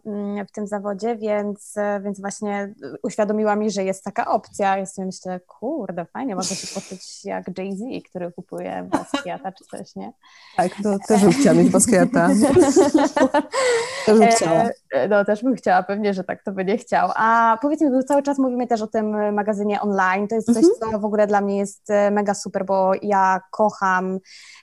[0.07, 4.77] mm, w tym zawodzie, więc, więc właśnie uświadomiła mi, że jest taka opcja.
[4.77, 9.97] Ja sobie myślę, kurde, fajnie, mogę się poczuć jak Jay-Z, który kupuje Basquiata czy coś,
[9.97, 10.13] nie?
[10.57, 12.29] Tak, to też bym chciała mieć Basquiata.
[14.07, 14.69] też bym chciała.
[14.93, 17.11] E, no też bym chciała, pewnie, że tak to by nie chciał.
[17.15, 20.29] A powiedz mi, bo cały czas mówimy też o tym magazynie online.
[20.29, 20.93] To jest coś, mhm.
[20.93, 24.19] co w ogóle dla mnie jest e, mega super, bo ja kocham,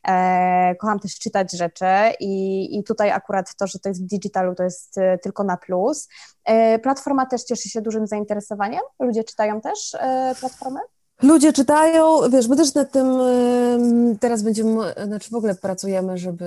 [0.08, 1.86] e, kocham też czytać rzeczy
[2.20, 5.58] i, i tutaj akurat to, że to jest w digitalu, to jest e, tylko na
[5.58, 6.08] plus.
[6.46, 8.82] E, platforma też cieszy się dużym zainteresowaniem.
[9.00, 10.80] Ludzie czytają też e, platformę?
[11.22, 13.08] Ludzie czytają, wiesz, my też nad tym
[14.20, 16.46] teraz będziemy, znaczy w ogóle pracujemy, żeby,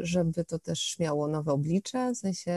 [0.00, 2.52] żeby to też miało nowe oblicze, w sensie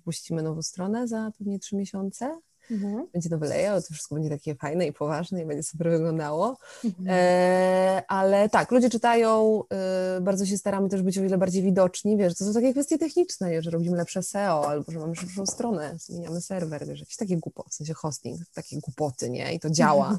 [0.00, 3.06] wpuścimy nową stronę za pewnie trzy miesiące Mhm.
[3.12, 6.56] Będzie nowy layout, to wszystko będzie takie fajne i poważne i będzie super wyglądało.
[6.84, 7.06] Mhm.
[7.10, 12.16] E, ale tak, ludzie czytają, e, bardzo się staramy też być o wiele bardziej widoczni,
[12.16, 15.94] wiesz, to są takie kwestie techniczne, że robimy lepsze SEO albo że mamy szybszą stronę,
[15.98, 19.54] zmieniamy serwer, wiesz, jakieś takie głupoty, w sensie hosting, takie głupoty, nie?
[19.54, 20.18] I to działa.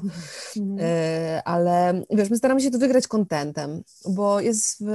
[0.56, 0.78] Mhm.
[0.80, 4.86] E, ale wiesz, my staramy się to wygrać kontentem, bo jest w,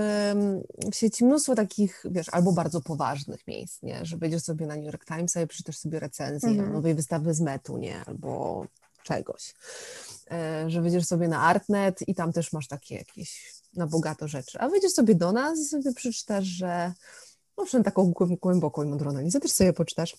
[0.91, 4.05] w sieci mnóstwo takich, wiesz, albo bardzo poważnych miejsc, nie?
[4.05, 6.73] Że wejdziesz sobie na New York Times i przeczytasz sobie recenzję mhm.
[6.73, 8.01] nowej wystawy z metu, nie?
[8.05, 8.65] Albo
[9.03, 9.53] czegoś.
[10.31, 14.59] E, że wyjdziesz sobie na Artnet i tam też masz takie jakieś na bogato rzeczy.
[14.59, 16.93] A wyjdziesz sobie do nas i sobie przeczytasz, że
[17.57, 20.17] no przynajmniej taką głęboką i mądrą analizę też sobie poczytasz.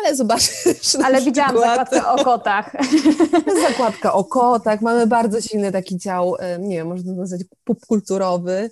[0.00, 0.94] Ale zobaczysz.
[1.04, 2.72] Ale widziałam przykład, zakładkę o kotach.
[3.68, 4.80] Zakładka o kotach.
[4.80, 8.70] Mamy bardzo silny taki dział, e, nie wiem, można nazwać popkulturowy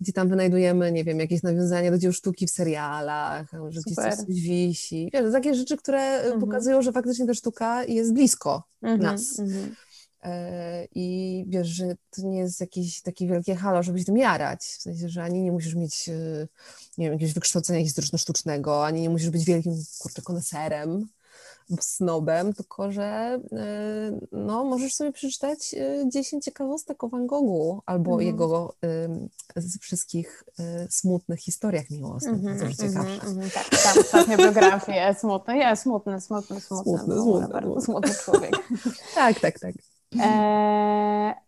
[0.00, 4.26] gdzie tam wynajdujemy, nie wiem, jakieś nawiązania do dzieł sztuki w serialach, że gdzieś coś
[4.28, 5.10] wisi.
[5.12, 6.40] Wiesz, takie rzeczy, które e, mhm.
[6.40, 9.38] pokazują, że faktycznie ta sztuka jest blisko mhm, nas.
[9.38, 9.74] Mhm.
[10.22, 14.60] E, I wiesz, że to nie jest jakieś takie wielkie halo, żeby się tym jarać.
[14.60, 16.48] W sensie, że ani nie musisz mieć, e,
[16.98, 21.08] nie wiem, jakiegoś wykształcenia historyczno-sztucznego, ani nie musisz być wielkim, kurczę, koneserem
[21.80, 23.40] snobem, tylko że
[24.12, 25.74] y, no, możesz sobie przeczytać
[26.06, 28.26] 10 y, ciekawostek o Van Goghu albo mm -hmm.
[28.26, 28.74] jego
[29.56, 30.44] y, wszystkich
[30.90, 33.26] smutnych historiach miłosnych, mm -hmm, to ciekawsze.
[33.26, 38.14] Mm -hmm, tak, tam ostatnie biografie smutne, ja smutny, smutny, smutny, smutny, smutny, bardzo smutny
[38.14, 38.52] człowiek.
[39.14, 39.74] tak, tak, tak.
[40.20, 41.46] E,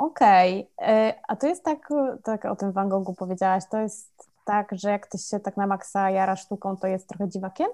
[0.00, 0.88] Okej, okay.
[0.88, 1.88] E, a to jest tak,
[2.24, 5.66] tak o tym Van Goghu powiedziałaś, to jest tak, że jak ktoś się tak na
[5.66, 7.66] maksa jara sztuką, to jest trochę dziwakiem?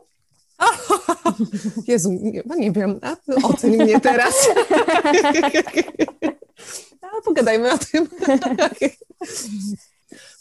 [1.89, 4.35] Jezu, nie, no nie wiem, a, oceń mnie teraz.
[7.03, 8.09] A, pogadajmy o tym.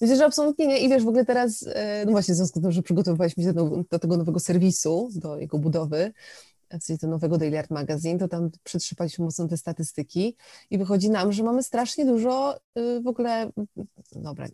[0.02, 0.80] Myślę, że absolutnie nie.
[0.80, 3.54] I wiesz, w ogóle teraz, e, no właśnie w związku z tym, że przygotowywaliśmy się
[3.54, 6.14] do, do tego nowego serwisu, do jego budowy,
[6.80, 10.36] sensie do nowego Daily Art Magazine, to tam przetrzepaliśmy mocno te statystyki
[10.70, 13.52] i wychodzi nam, że mamy strasznie dużo y, w ogóle,
[14.12, 14.48] dobra,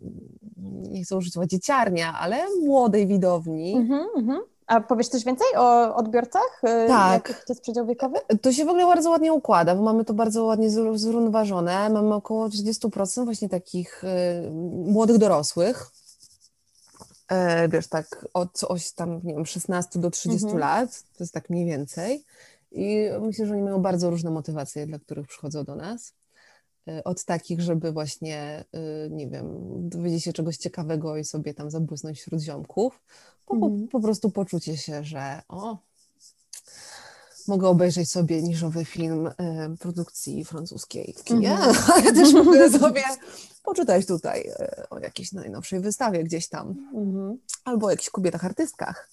[0.90, 4.38] nie chcę użyć słowa dzieciarnia, ale młodej widowni, mm -hmm,
[4.72, 6.60] a powiesz coś więcej o odbiorcach?
[6.64, 7.28] Y, tak.
[7.28, 8.18] Jaki to jest przedział wiekowy?
[8.42, 11.90] To się w ogóle bardzo ładnie układa, bo mamy to bardzo ładnie zrównoważone.
[11.90, 14.50] Mamy około 30% właśnie takich y,
[14.86, 15.90] młodych dorosłych.
[17.28, 20.60] E, wiesz, tak od oś tam, nie wiem, 16 do 30 mhm.
[20.60, 22.24] lat, to jest tak mniej więcej.
[22.72, 26.12] I myślę, że oni mają bardzo różne motywacje, dla których przychodzą do nas.
[26.88, 28.64] E, od takich, żeby właśnie,
[29.06, 29.46] y, nie wiem,
[29.88, 33.02] dowiedzieć się czegoś ciekawego i sobie tam zabłysnąć wśród ziomków,
[33.46, 33.88] po, mm.
[33.88, 35.78] po prostu poczucie się, że o,
[37.48, 39.32] mogę obejrzeć sobie niżowy film y,
[39.78, 43.02] produkcji francuskiej w kinie, mm ale też mogę sobie
[43.62, 49.08] poczytać tutaj y, o jakiejś najnowszej wystawie gdzieś tam, mm albo o jakichś kobietach artystkach.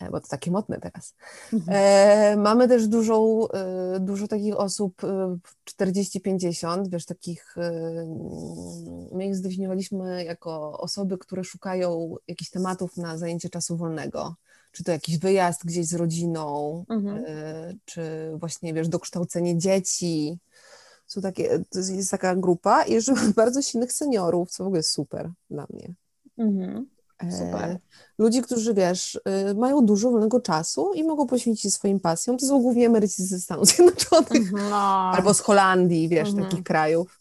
[0.00, 1.14] E, bo to takie modne teraz.
[1.52, 1.78] Mhm.
[1.78, 5.02] E, mamy też dużą, e, dużo takich osób
[5.64, 7.56] 40-50, wiesz, takich,
[9.12, 14.34] my ich zdefiniowaliśmy jako osoby, które szukają jakichś tematów na zajęcie czasu wolnego.
[14.72, 17.24] Czy to jakiś wyjazd gdzieś z rodziną, mhm.
[17.84, 18.02] czy
[18.36, 20.38] właśnie, wiesz, dokształcenie dzieci.
[21.06, 24.90] Są takie, to jest taka grupa i jeszcze bardzo silnych seniorów, co w ogóle jest
[24.90, 25.94] super dla mnie.
[26.38, 26.93] Mhm.
[27.22, 27.70] Super.
[27.70, 27.78] E,
[28.18, 32.38] ludzi, którzy wiesz, y, mają dużo wolnego czasu i mogą poświęcić swoim pasjom.
[32.38, 34.72] To są głównie emeryci ze Stanów Zjednoczonych mhm.
[35.16, 36.48] albo z Holandii, wiesz, mhm.
[36.48, 37.20] takich krajów.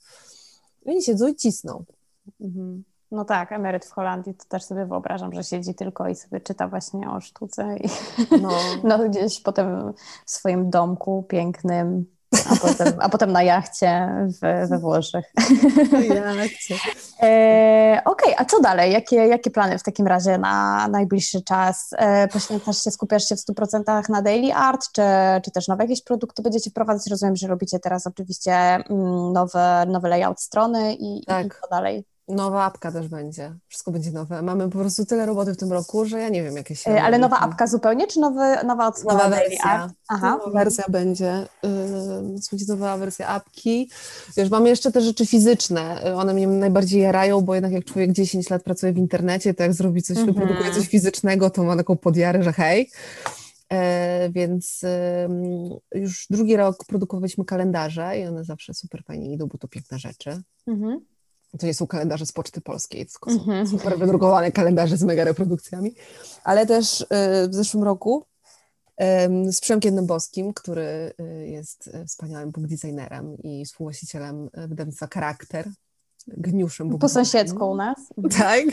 [0.86, 1.84] I oni siedzą i cisną.
[2.42, 2.84] Mhm.
[3.12, 6.68] No tak, emeryt w Holandii to też sobie wyobrażam, że siedzi tylko i sobie czyta
[6.68, 7.90] właśnie o sztuce i
[8.42, 8.50] no,
[8.90, 9.94] no gdzieś potem
[10.26, 12.06] w swoim domku pięknym
[12.50, 14.10] a potem, a potem na jachcie
[14.42, 15.26] w, we Włoszech.
[16.36, 16.76] jachcie.
[17.22, 18.92] E, Okej, okay, a co dalej?
[18.92, 21.90] Jakie, jakie plany w takim razie na najbliższy czas?
[21.98, 25.02] E, poświęcasz się, skupiasz się w 100% na daily art, czy,
[25.44, 27.08] czy też nowe jakieś produkty będziecie wprowadzać?
[27.10, 31.46] Rozumiem, że robicie teraz oczywiście mm, nowy, nowy layout strony i, tak.
[31.46, 32.13] i co dalej?
[32.34, 33.56] Nowa apka też będzie.
[33.68, 34.42] Wszystko będzie nowe.
[34.42, 36.92] Mamy po prostu tyle roboty w tym roku, że ja nie wiem, jakie się.
[36.92, 39.90] E, ale nowa apka zupełnie, czy nowy, nowa odsłona Nowa wersja.
[40.08, 40.38] Aha.
[40.46, 41.48] Nowa wersja będzie.
[41.64, 41.70] Yy,
[42.52, 43.90] będzie nowa wersja apki.
[44.38, 46.02] Wiesz, mamy jeszcze te rzeczy fizyczne.
[46.06, 49.64] Yy, One mnie najbardziej jarają, bo jednak jak człowiek 10 lat pracuje w internecie, to
[49.64, 50.34] jak zrobi coś, Mhm.
[50.34, 52.90] wyprodukuje coś fizycznego, to ma taką podjarę, że hej.
[53.72, 54.82] E, więc
[55.26, 60.00] ym, już drugi rok produkowaliśmy kalendarze i one zawsze super fajnie idą, bo to piękne
[60.00, 60.42] rzeczy.
[60.68, 61.00] Mhm.
[61.60, 63.68] To nie są kalendarze z Poczty Polskiej, tylko są Mhm.
[63.68, 65.96] super wydrukowane kalendarze z mega reprodukcjami.
[66.44, 67.06] Ale też y,
[67.50, 68.26] w zeszłym roku
[69.52, 75.70] z Przemkiem Dębowskim, który y, jest y, wspaniałym book designerem i współwłaścicielem y, wydawnictwa Charakter,
[76.28, 77.98] gniuszem book Po sąsiedzku u nas.
[78.40, 78.64] Tak.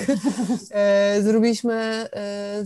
[0.71, 2.07] E, Zrobiliśmy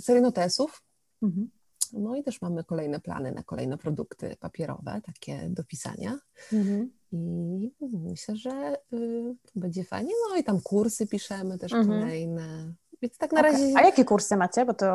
[0.01, 0.83] serię notesów.
[1.23, 1.51] Mhm.
[1.93, 6.19] No i też mamy kolejne plany na kolejne produkty papierowe, takie do pisania.
[6.53, 6.91] Mhm.
[7.19, 10.13] I myślę, że y, będzie fajnie.
[10.31, 12.01] No i tam kursy piszemy też Mhm.
[12.01, 12.73] kolejne.
[13.03, 13.53] Więc tak na Okej.
[13.53, 13.73] razie.
[13.77, 14.65] A jakie kursy macie?
[14.65, 14.87] Bo to,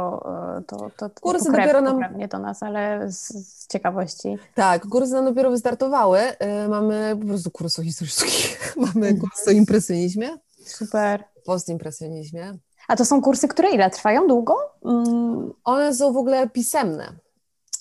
[0.60, 4.38] e, to, to Kursy pokrewnie dopiero nam- pokrewnie do nas, ale z, z ciekawości.
[4.56, 6.20] Tak, kursy nam dopiero wystartowały.
[6.66, 8.44] Y, Mamy po prostu kurs o historii sztuki.
[8.94, 9.20] Mamy Mhm.
[9.20, 10.30] kurs o impresjonizmie,
[10.66, 11.24] Super.
[11.46, 12.58] postimpresjonizmie.
[12.88, 14.28] A to są kursy, które ile trwają?
[14.28, 14.56] Długo?
[14.86, 17.14] Mm, One są w ogóle pisemne.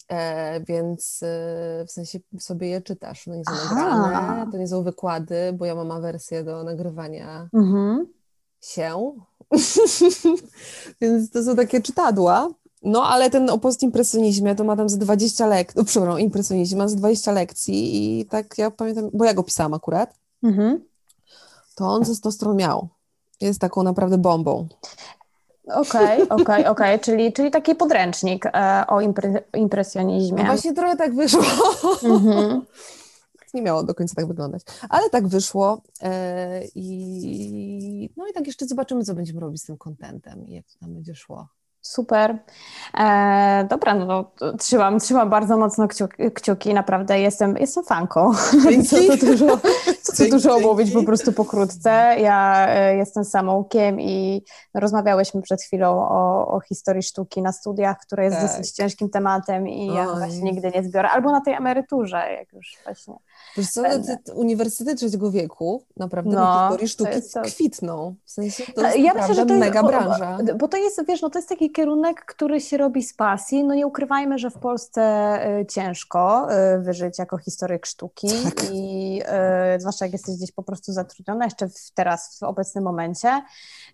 [0.08, 3.26] E, więc e, w sensie sobie je czytasz.
[3.26, 3.98] No nie są Aha.
[3.98, 8.06] nagrane, to nie są wykłady, bo ja mam awersję do nagrywania mhm.
[8.60, 9.12] się.
[11.00, 12.48] Więc to są takie czytadła.
[12.82, 16.88] No, ale ten o postimpresjonizmie to ma tam z 20 lekcji, no, przepraszam, impresjonizm ma
[16.88, 20.84] z 20 lekcji i tak ja pamiętam, bo ja go pisałam akurat, Mhm.
[21.74, 22.88] to on ze 100 stron miał.
[23.40, 24.68] Jest taką naprawdę bombą.
[25.74, 30.38] Okej, okej, okej, czyli, czyli taki podręcznik e, o impre, impresjonizmie.
[30.38, 31.42] No właśnie trochę tak wyszło.
[32.02, 32.62] Mhm.
[33.54, 38.66] Nie miało do końca tak wyglądać, ale tak wyszło e, i no i tak jeszcze
[38.66, 41.48] zobaczymy, co będziemy robić z tym kontentem i jak to tam będzie szło.
[41.80, 42.38] Super.
[42.98, 46.74] E, dobra, no to trzymam, trzymam bardzo mocno kciuki, kciuki.
[46.74, 48.32] naprawdę jestem, jestem fanką.
[48.62, 48.88] Dzięki.
[49.08, 49.58] Co tu dużo,
[50.12, 51.90] co tu dużo omówić po prostu pokrótce.
[52.20, 54.44] Ja e, jestem samoukiem i
[54.74, 58.46] rozmawiałyśmy przed chwilą o, o historii sztuki na studiach, która jest Tak.
[58.46, 60.18] dosyć ciężkim tematem i ja Oj.
[60.18, 61.08] właśnie nigdy nie zbiorę.
[61.10, 63.14] Albo na tej emeryturze, jak już właśnie.
[63.56, 63.82] Wiesz co,
[64.34, 68.14] uniwersytety trzeciego wieku naprawdę No, na historii to sztuki jest to- kwitną.
[68.24, 70.38] W sensie to Ja jest myślę, naprawdę że to jest, mega branża.
[70.46, 73.64] Bo, bo to jest, wiesz, no to jest taki kierunek, który się robi z pasji.
[73.64, 75.02] No nie ukrywajmy, że w Polsce
[75.60, 76.46] y, ciężko
[76.78, 78.64] wyżyć jako historyk sztuki Tak.
[78.72, 79.20] i
[79.76, 83.42] y, zwłaszcza jak jesteś gdzieś po prostu zatrudniona, jeszcze w, teraz w obecnym momencie.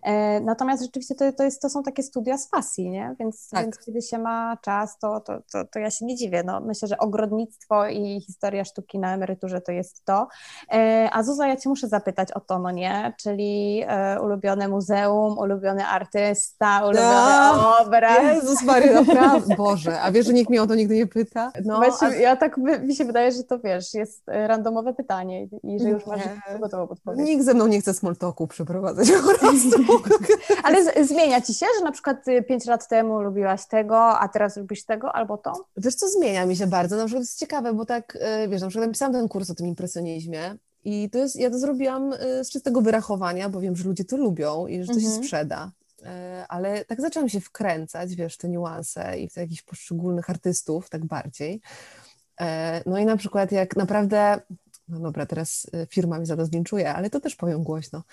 [0.03, 3.15] E, Natomiast rzeczywiście to, to, jest, to są takie studia z pasji, nie?
[3.19, 3.61] Więc, Tak.
[3.63, 6.43] więc kiedy się ma czas, to, to, to, to ja się nie dziwię.
[6.45, 10.27] No, myślę, że ogrodnictwo i historia sztuki na emeryturze to jest to.
[10.73, 13.13] E, A Zuza, ja Cię muszę zapytać o to, no nie?
[13.21, 18.23] Czyli e, ulubione muzeum, ulubiony artysta, ulubiony A, obraz.
[18.23, 19.55] Jezus Maria, naprawdę.
[19.55, 21.51] Boże, a wiesz, że nikt mnie o to nigdy nie pyta?
[21.65, 25.79] No, Właśnie, a- ja tak, mi się wydaje, że to wiesz, jest randomowe pytanie i
[25.79, 26.21] że już masz
[26.59, 27.25] gotową odpowiedź.
[27.27, 30.03] nikt ze mną nie chce small talku przeprowadzać po prostu.
[30.63, 34.27] Ale z, zmienia Ci się, że na przykład y, pięć lat temu lubiłaś tego, a
[34.27, 35.65] teraz lubisz tego albo to?
[35.77, 36.95] Wiesz co, zmienia mi się bardzo.
[36.95, 39.67] Na przykład jest ciekawe, bo tak, e, wiesz, na przykład napisałam ten kurs o tym
[39.67, 44.05] impresjonizmie i to jest, ja to zrobiłam e, z czystego wyrachowania, bo wiem, że ludzie
[44.05, 45.23] to lubią i że to się Mhm.
[45.23, 45.71] sprzeda.
[46.05, 51.05] E, Ale tak zaczęłam się wkręcać, wiesz, te niuanse i w jakichś poszczególnych artystów, tak
[51.05, 51.61] bardziej.
[52.85, 54.39] No i na przykład jak naprawdę,
[54.87, 58.03] no dobra, teraz e, firma mi za to zlinczuje, ale to też powiem głośno.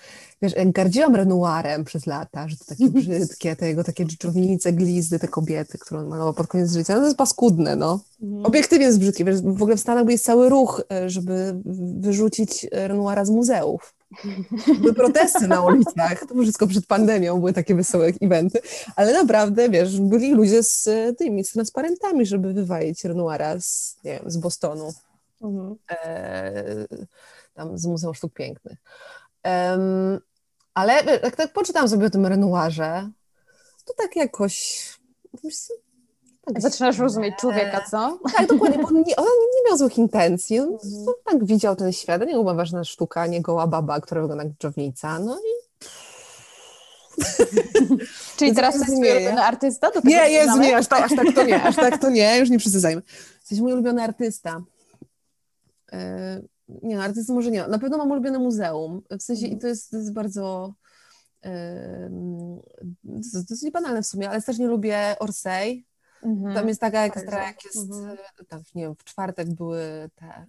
[0.41, 5.19] Wiesz, jak gardziłam Renoirem przez lata, że to takie brzydkie, te jego takie dżdżownice, glizdy,
[5.19, 7.99] te kobiety, które on malował pod koniec życia, no to jest paskudne, no.
[8.43, 9.25] Obiektywnie jest brzydkie.
[9.25, 11.61] Wiesz, w ogóle w Stanach jest cały ruch, e, żeby
[11.99, 13.93] wyrzucić Renoira z muzeów.
[14.81, 18.61] Były protesty na ulicach, to wszystko przed pandemią, były takie wesołe eventy,
[18.95, 24.31] ale naprawdę, wiesz, byli ludzie z tymi, z transparentami, żeby wywalić Renoira z, nie wiem,
[24.31, 24.93] z Bostonu,
[25.43, 25.75] Mhm.
[25.89, 26.63] e,
[27.53, 28.77] tam z Muzeum Sztuk Pięknych.
[29.43, 30.19] Em,
[30.73, 33.09] ale wiesz, jak tak poczytam sobie o tym Renoirze,
[33.85, 34.83] to tak jakoś...
[36.45, 38.19] tak Zaczynasz rozumieć człowieka, co?
[38.37, 40.59] Tak, dokładnie, bo on nie, on nie miał złych intencji.
[40.59, 41.05] On Mhm.
[41.25, 42.21] tak widział ten świat.
[42.21, 45.19] Niego była ważna sztuka, nie goła baba, która wygląda jak dżownica.
[45.19, 45.63] No i
[48.37, 49.91] Czyli teraz to to jest twój ulubiony artysta?
[50.03, 52.57] Nie, jest, nie, aż, to, aż tak to nie, aż tak to nie, już nie
[52.57, 53.01] przesadzajmy.
[53.39, 54.61] Jesteś mój ulubiony artysta.
[55.93, 56.41] E,
[56.83, 57.67] Nie, no, artysty może nie.
[57.67, 59.01] Na pewno mam ulubione muzeum.
[59.19, 59.57] W sensie, Mhm.
[59.57, 60.73] i to jest, to jest bardzo...
[61.41, 62.59] em,
[63.05, 65.85] To jest, to jest niebanalne w sumie, ale też nie lubię Orsay.
[66.23, 66.55] Mhm.
[66.55, 68.17] Tam jest taka ekstra, jak jest, mhm.
[68.47, 70.45] tam, nie wiem, w czwartek były te,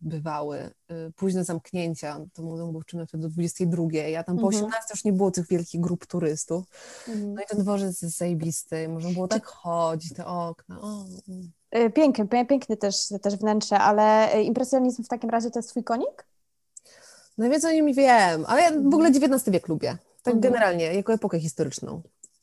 [0.00, 0.70] bywały
[1.16, 4.64] późne zamknięcia, to muzeum było czym do 22, ja tam po mhm.
[4.64, 6.64] 18 już nie było tych wielkich grup turystów,
[7.08, 7.34] mhm.
[7.34, 11.04] no i ten dworzec jest zajebisty, można było tak chodzić, te okna, o.
[11.76, 16.26] Y, piękny, piękny też, też wnętrze, ale impresjonizm w takim razie to jest twój konik?
[17.38, 19.52] Najwięcej o nim wiem, ale ja w ogóle XIX mhm.
[19.52, 20.40] wiek lubię, tak mhm.
[20.40, 22.02] generalnie, jako epokę historyczną.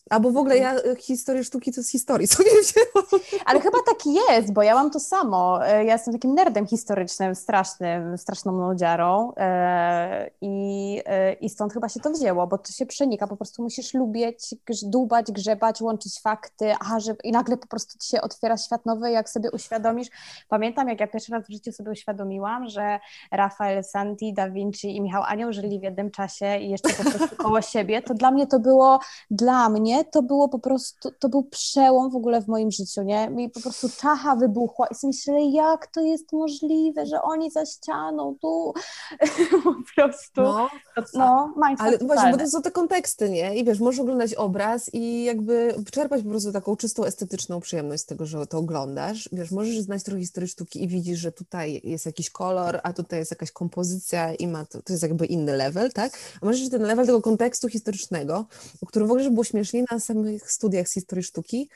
[0.09, 3.23] Albo w ogóle ja e, historię sztuki to z historii sobie wzięłam.
[3.45, 3.97] Ale chyba tak
[4.29, 5.67] jest, bo ja mam to samo.
[5.67, 11.01] E, ja jestem takim nerdem historycznym, strasznym, straszną nudziarą e, i,
[11.41, 15.31] i stąd chyba się to wzięło, bo to się przenika, po prostu musisz lubić, dłubać,
[15.31, 19.29] grzebać, łączyć fakty, a że, i nagle po prostu ci się otwiera świat nowy, jak
[19.29, 20.07] sobie uświadomisz.
[20.47, 22.99] Pamiętam, jak ja pierwszy raz w życiu sobie uświadomiłam, że
[23.31, 27.35] Rafael Santi, Da Vinci i Michał Anioł żyli w jednym czasie i jeszcze po prostu
[27.35, 28.99] koło siebie, to dla mnie to było,
[29.31, 33.29] dla mnie to było po prostu, to był przełom w ogóle w moim życiu, nie?
[33.29, 37.65] Mi po prostu czacha wybuchła i sobie myślę, jak to jest możliwe, że oni za
[37.65, 38.73] ścianą tu
[39.63, 40.69] po prostu, no,
[41.13, 43.55] no Ale właśnie, bo to są te konteksty, nie?
[43.55, 48.05] I wiesz, możesz oglądać obraz i jakby czerpać po prostu taką czystą estetyczną przyjemność z
[48.05, 49.29] tego, że to oglądasz.
[49.31, 53.19] Wiesz, możesz znać trochę historii sztuki i widzisz, że tutaj jest jakiś kolor, a tutaj
[53.19, 56.11] jest jakaś kompozycja i ma to, to jest jakby inny level, tak?
[56.41, 58.45] A możesz ten level tego kontekstu historycznego,
[58.81, 61.69] o którym w ogóle było śmiesznie na samych studiach z historii sztuki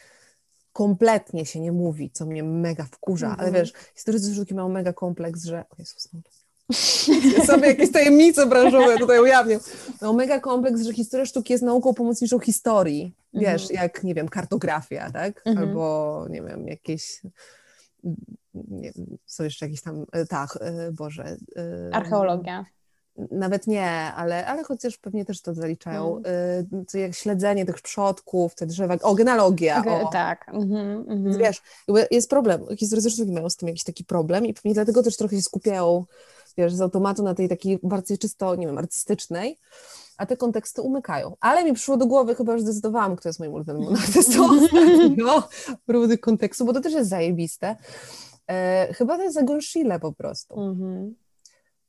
[0.73, 3.39] kompletnie się nie mówi, co mnie mega wkurza, mm -hmm.
[3.39, 3.65] ale mhm.
[3.65, 5.59] wiesz, historycy sztuki mają mega kompleks, że...
[5.69, 6.19] O Jezus, no.
[7.37, 9.59] Ja sobie jakieś tajemnice branżowe tutaj ujawnię.
[10.01, 13.15] Mają mega kompleks, że historia sztuki jest nauką pomocniczą historii.
[13.33, 13.81] Wiesz, mm -hmm.
[13.81, 15.41] jak, nie wiem, kartografia, tak?
[15.45, 15.61] Mm -hmm.
[15.61, 17.21] Albo, nie wiem, jakieś...
[18.53, 20.05] Nie wiem, są jeszcze jakieś tam...
[20.11, 21.37] E, tak, e, Boże...
[21.55, 22.65] E, Archeologia
[23.31, 26.85] nawet nie, ale, ale chociaż pewnie też to zaliczają, mm.
[26.95, 29.83] y, jak śledzenie tych przodków, te drzewa, o, genealogia.
[30.01, 30.09] o.
[30.11, 30.49] Tak.
[30.49, 31.37] Mm -hmm.
[31.37, 31.61] Wiesz,
[32.11, 35.41] jest problem, historycy mają z tym jakiś taki problem i pewnie dlatego też trochę się
[35.41, 36.05] skupiają,
[36.57, 39.59] wiesz, z automatu na tej takiej bardziej czysto, nie wiem, artystycznej,
[40.17, 41.35] a te konteksty umykają.
[41.39, 45.49] Ale mi przyszło do głowy, chyba już zdecydowałam, kto jest moim ulubionym artystą ostatnio,
[46.21, 47.75] kontekstu, bo to też jest zajebiste.
[48.47, 50.61] E, chyba to jest Schiele po prostu.
[50.61, 51.22] Mm -hmm.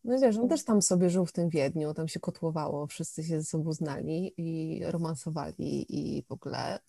[0.04, 3.40] No wiesz, on też tam sobie żył w tym Wiedniu, tam się kotłowało, wszyscy się
[3.40, 6.80] ze sobą znali i romansowali i w ogóle y,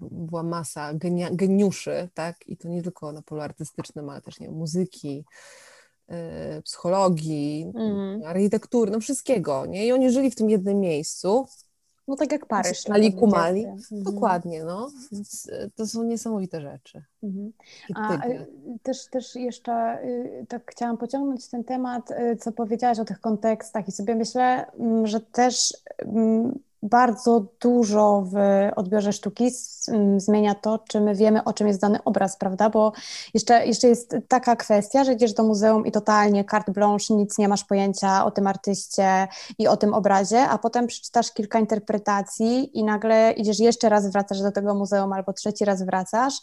[0.00, 2.48] była masa genia, geniuszy, tak?
[2.48, 5.24] I to nie tylko na polu artystycznym, ale też nie muzyki,
[6.58, 8.22] y, psychologii, mm.
[8.24, 9.86] architektury, no wszystkiego, nie?
[9.86, 11.46] I oni żyli w tym jednym miejscu
[12.08, 12.88] no tak jak Paryż.
[12.88, 13.64] Mali kumali.
[13.64, 14.02] Mhm.
[14.02, 14.90] Dokładnie, no.
[15.12, 17.02] Więc y, to są niesamowite rzeczy.
[17.22, 17.52] Mhm.
[17.94, 18.46] A y,
[18.82, 22.08] też, też jeszcze y, tak chciałam pociągnąć ten temat,
[22.40, 28.36] co powiedziałaś o tych kontekstach i sobie myślę, mm, że też mm, bardzo dużo w
[28.76, 29.50] odbiorze sztuki
[30.16, 32.70] zmienia to, czy my wiemy, o czym jest dany obraz, prawda?
[32.70, 32.92] Bo
[33.34, 37.48] jeszcze, jeszcze jest taka kwestia, że idziesz do muzeum i totalnie carte blanche, nic nie
[37.48, 42.84] masz pojęcia o tym artyście i o tym obrazie, a potem przeczytasz kilka interpretacji i
[42.84, 46.34] nagle idziesz jeszcze raz, wracasz do tego muzeum albo trzeci raz wracasz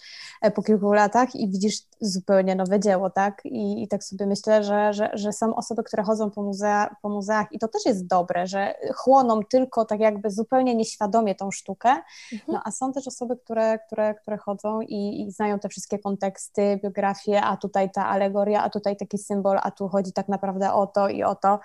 [0.42, 3.42] e, po kilku latach i widzisz zupełnie nowe dzieło, tak?
[3.46, 7.10] I, i tak sobie myślę, że, że, że są osoby, które chodzą po, muzea, po
[7.10, 11.90] muzeach i to też jest dobre, że chłoną tylko tak jakby zupełnie nieświadomie tą sztukę,
[11.90, 12.42] mhm.
[12.48, 16.80] no a są też osoby, które, które, które chodzą i, i znają te wszystkie konteksty,
[16.84, 20.88] biografie, a tutaj ta alegoria, a tutaj taki symbol, a tu chodzi tak naprawdę o
[20.88, 21.60] to i o to.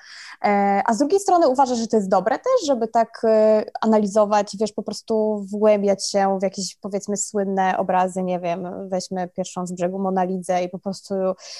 [0.44, 4.56] E, a z drugiej strony uważasz, że to jest dobre też, żeby tak e, analizować,
[4.60, 9.72] wiesz, po prostu wgłębiać się w jakieś powiedzmy słynne obrazy, nie wiem, weźmy pierwszą z
[9.72, 11.14] brzegu Mona Lidze i po prostu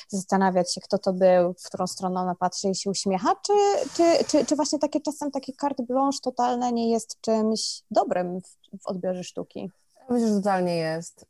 [0.09, 3.53] zastanawiać się, kto to był, w którą stronę ona patrzy i się uśmiecha, czy,
[3.97, 8.79] czy, czy, czy właśnie takie czasem takie carte blanche totalne nie jest czymś dobrym w,
[8.83, 9.71] w odbiorze sztuki?
[10.11, 11.23] Myślę, że totalnie jest.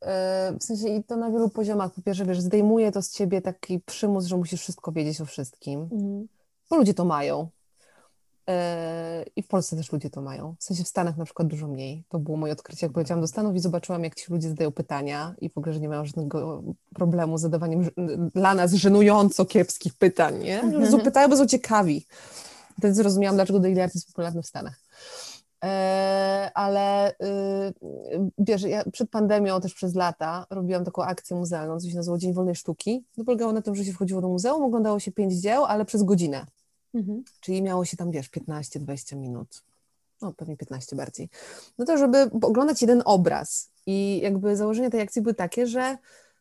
[0.52, 1.92] Y, w sensie i to na wielu poziomach.
[1.92, 5.80] Po pierwsze, wiesz, zdejmuje to z ciebie taki przymus, że musisz wszystko wiedzieć o wszystkim.
[5.80, 6.28] Mhm.
[6.70, 7.48] Bo ludzie to mają.
[8.50, 8.52] Y,
[9.36, 10.54] I w Polsce też ludzie to mają.
[10.58, 12.04] W sensie w Stanach na przykład dużo mniej.
[12.08, 15.34] To było moje odkrycie, jak poleciałam do Stanów i zobaczyłam, jak ci ludzie zadają pytania
[15.40, 16.62] i w ogóle, że nie mają żadnego
[16.94, 17.88] problemu z zadawaniem
[18.34, 20.60] dla nas żenująco kiepskich pytań, nie?
[20.60, 21.00] Mhm.
[21.00, 22.06] Pytają, bo są ciekawi.
[22.78, 24.80] Wtedy zrozumiałam, dlaczego Daily Art jest popularny w Stanach.
[25.64, 27.14] E, ale y,
[28.38, 32.32] wiesz, ja przed pandemią też przez lata robiłam taką akcję muzealną, co się nazywało Dzień
[32.32, 33.04] Wolnej Sztuki.
[33.16, 36.02] To polegało na tym, że się wchodziło do muzeum, oglądało się pięć dzieł, ale przez
[36.02, 36.46] godzinę.
[36.94, 37.24] Mhm.
[37.40, 39.62] Czyli miało się tam, wiesz, 15-20 minut.
[40.22, 41.28] No, pewnie 15 bardziej.
[41.78, 43.70] No to, żeby oglądać jeden obraz.
[43.86, 45.98] I jakby założenia tej akcji były takie, że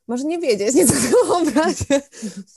[0.10, 2.02] może nie wiedzieć nic o tym obrazie.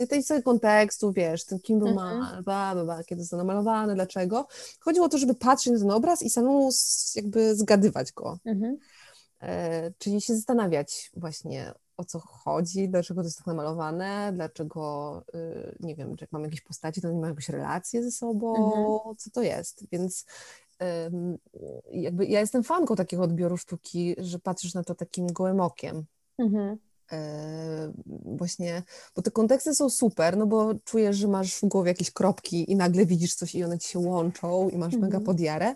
[0.01, 2.19] Nie tej sobie kontekstu, wiesz, ten kim był mhm.
[2.19, 4.47] mal, bla, bla, bla, kiedy został namalowany, dlaczego.
[4.81, 6.71] Chodziło o to, żeby patrzeć na ten obraz i samemu
[7.15, 8.39] jakby zgadywać go.
[8.45, 8.79] Mhm.
[9.43, 15.77] E, czyli się zastanawiać właśnie o co chodzi, dlaczego to jest tak namalowane, dlaczego, y,
[15.81, 19.17] nie wiem, czy jak mam jakieś postaci, to nie ma jakieś relacje ze sobą, mhm.
[19.17, 20.27] co to jest, więc
[21.91, 26.05] jakby ja jestem fanką takiego odbioru sztuki, że patrzysz na to takim gołym okiem.
[26.39, 26.79] Mhm.
[27.13, 27.93] E,
[28.25, 28.83] właśnie,
[29.17, 32.77] bo te konteksty są super, no bo czujesz, że masz w głowie jakieś kropki i
[32.77, 35.03] nagle widzisz coś i one ci się łączą i masz mhm.
[35.03, 35.75] mega podjarę,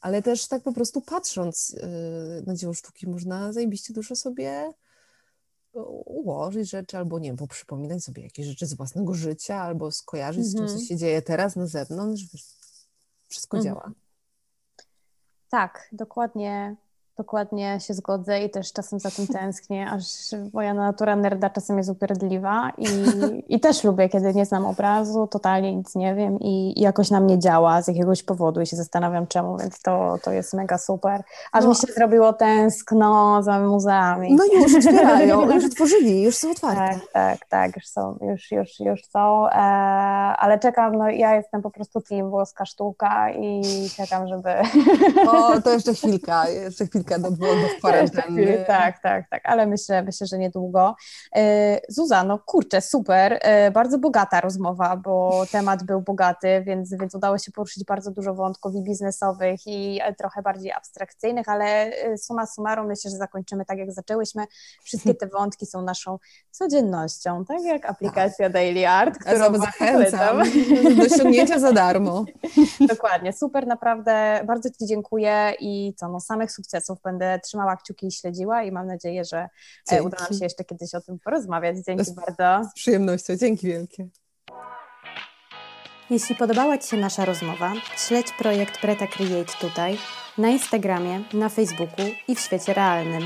[0.00, 4.72] ale też tak po prostu patrząc y, na dzieło sztuki można zajebiście dużo sobie
[6.04, 10.54] ułożyć rzeczy, albo nie wiem, poprzypominać sobie jakieś rzeczy z własnego życia, albo skojarzyć z
[10.54, 10.86] tym, co mhm.
[10.86, 12.22] się dzieje teraz na zewnątrz.
[13.28, 13.74] Wszystko mhm.
[13.74, 13.92] działa.
[15.50, 16.76] Tak, dokładnie
[17.18, 20.04] Dokładnie się zgodzę i też czasem za tym tęsknię, aż
[20.52, 22.86] moja natura nerda czasem jest upierdliwa i,
[23.54, 27.20] i też lubię, kiedy nie znam obrazu, totalnie nic nie wiem i, i jakoś na
[27.20, 31.22] mnie działa z jakiegoś powodu i się zastanawiam czemu, więc to, to jest mega super.
[31.52, 31.70] Aż no.
[31.70, 34.34] mi się zrobiło tęskno za muzeami.
[34.34, 37.00] No już otwierają, już otworzyli, już są otwarte.
[37.00, 39.52] Tak, tak, tak, już są, już, już, już są, e,
[40.36, 43.62] ale czekam, no ja jestem po prostu team włoska sztuka i
[43.96, 44.50] czekam, żeby...
[45.28, 47.36] O, to jeszcze chwilka, jeszcze chwilka kilka do,
[47.78, 48.64] kwarantanny.
[48.66, 50.96] Tak, tak, tak, ale myślę, myślę, że niedługo.
[51.36, 57.14] E, Zuza, no kurczę, super, e, bardzo bogata rozmowa, bo temat był bogaty, więc, więc
[57.14, 62.46] udało się poruszyć bardzo dużo wątków i biznesowych i trochę bardziej abstrakcyjnych, ale e, suma
[62.46, 64.46] summarum myślę, że zakończymy tak, jak zaczęłyśmy.
[64.82, 66.18] Wszystkie te wątki są naszą
[66.50, 68.52] codziennością, tak jak aplikacja tak.
[68.52, 70.38] Daily Art, którą ja zachęcam
[70.96, 72.24] do ściągnięcia za darmo.
[72.88, 78.12] Dokładnie, super, naprawdę, bardzo Ci dziękuję i co, no samych sukcesów Będę trzymała kciuki i
[78.12, 79.48] śledziła i mam nadzieję, że e,
[79.90, 80.06] Dzięki.
[80.06, 81.76] uda nam się jeszcze kiedyś o tym porozmawiać.
[81.86, 82.70] Dzięki z, bardzo.
[82.70, 83.36] Z przyjemnością.
[83.36, 84.08] Dzięki wielkie.
[86.10, 89.98] Jeśli podobała Ci się nasza rozmowa, śledź projekt Preta Create tutaj,
[90.38, 93.22] na Instagramie, na Facebooku i w świecie realnym.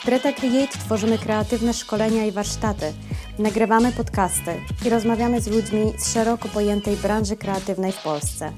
[0.00, 2.92] W Preta Create tworzymy kreatywne szkolenia i warsztaty,
[3.38, 4.54] nagrywamy podcasty
[4.86, 8.52] i rozmawiamy z ludźmi z szeroko pojętej branży kreatywnej w Polsce.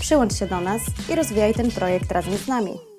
[0.00, 2.89] Przyłącz się do nas i rozwijaj ten projekt razem z nami.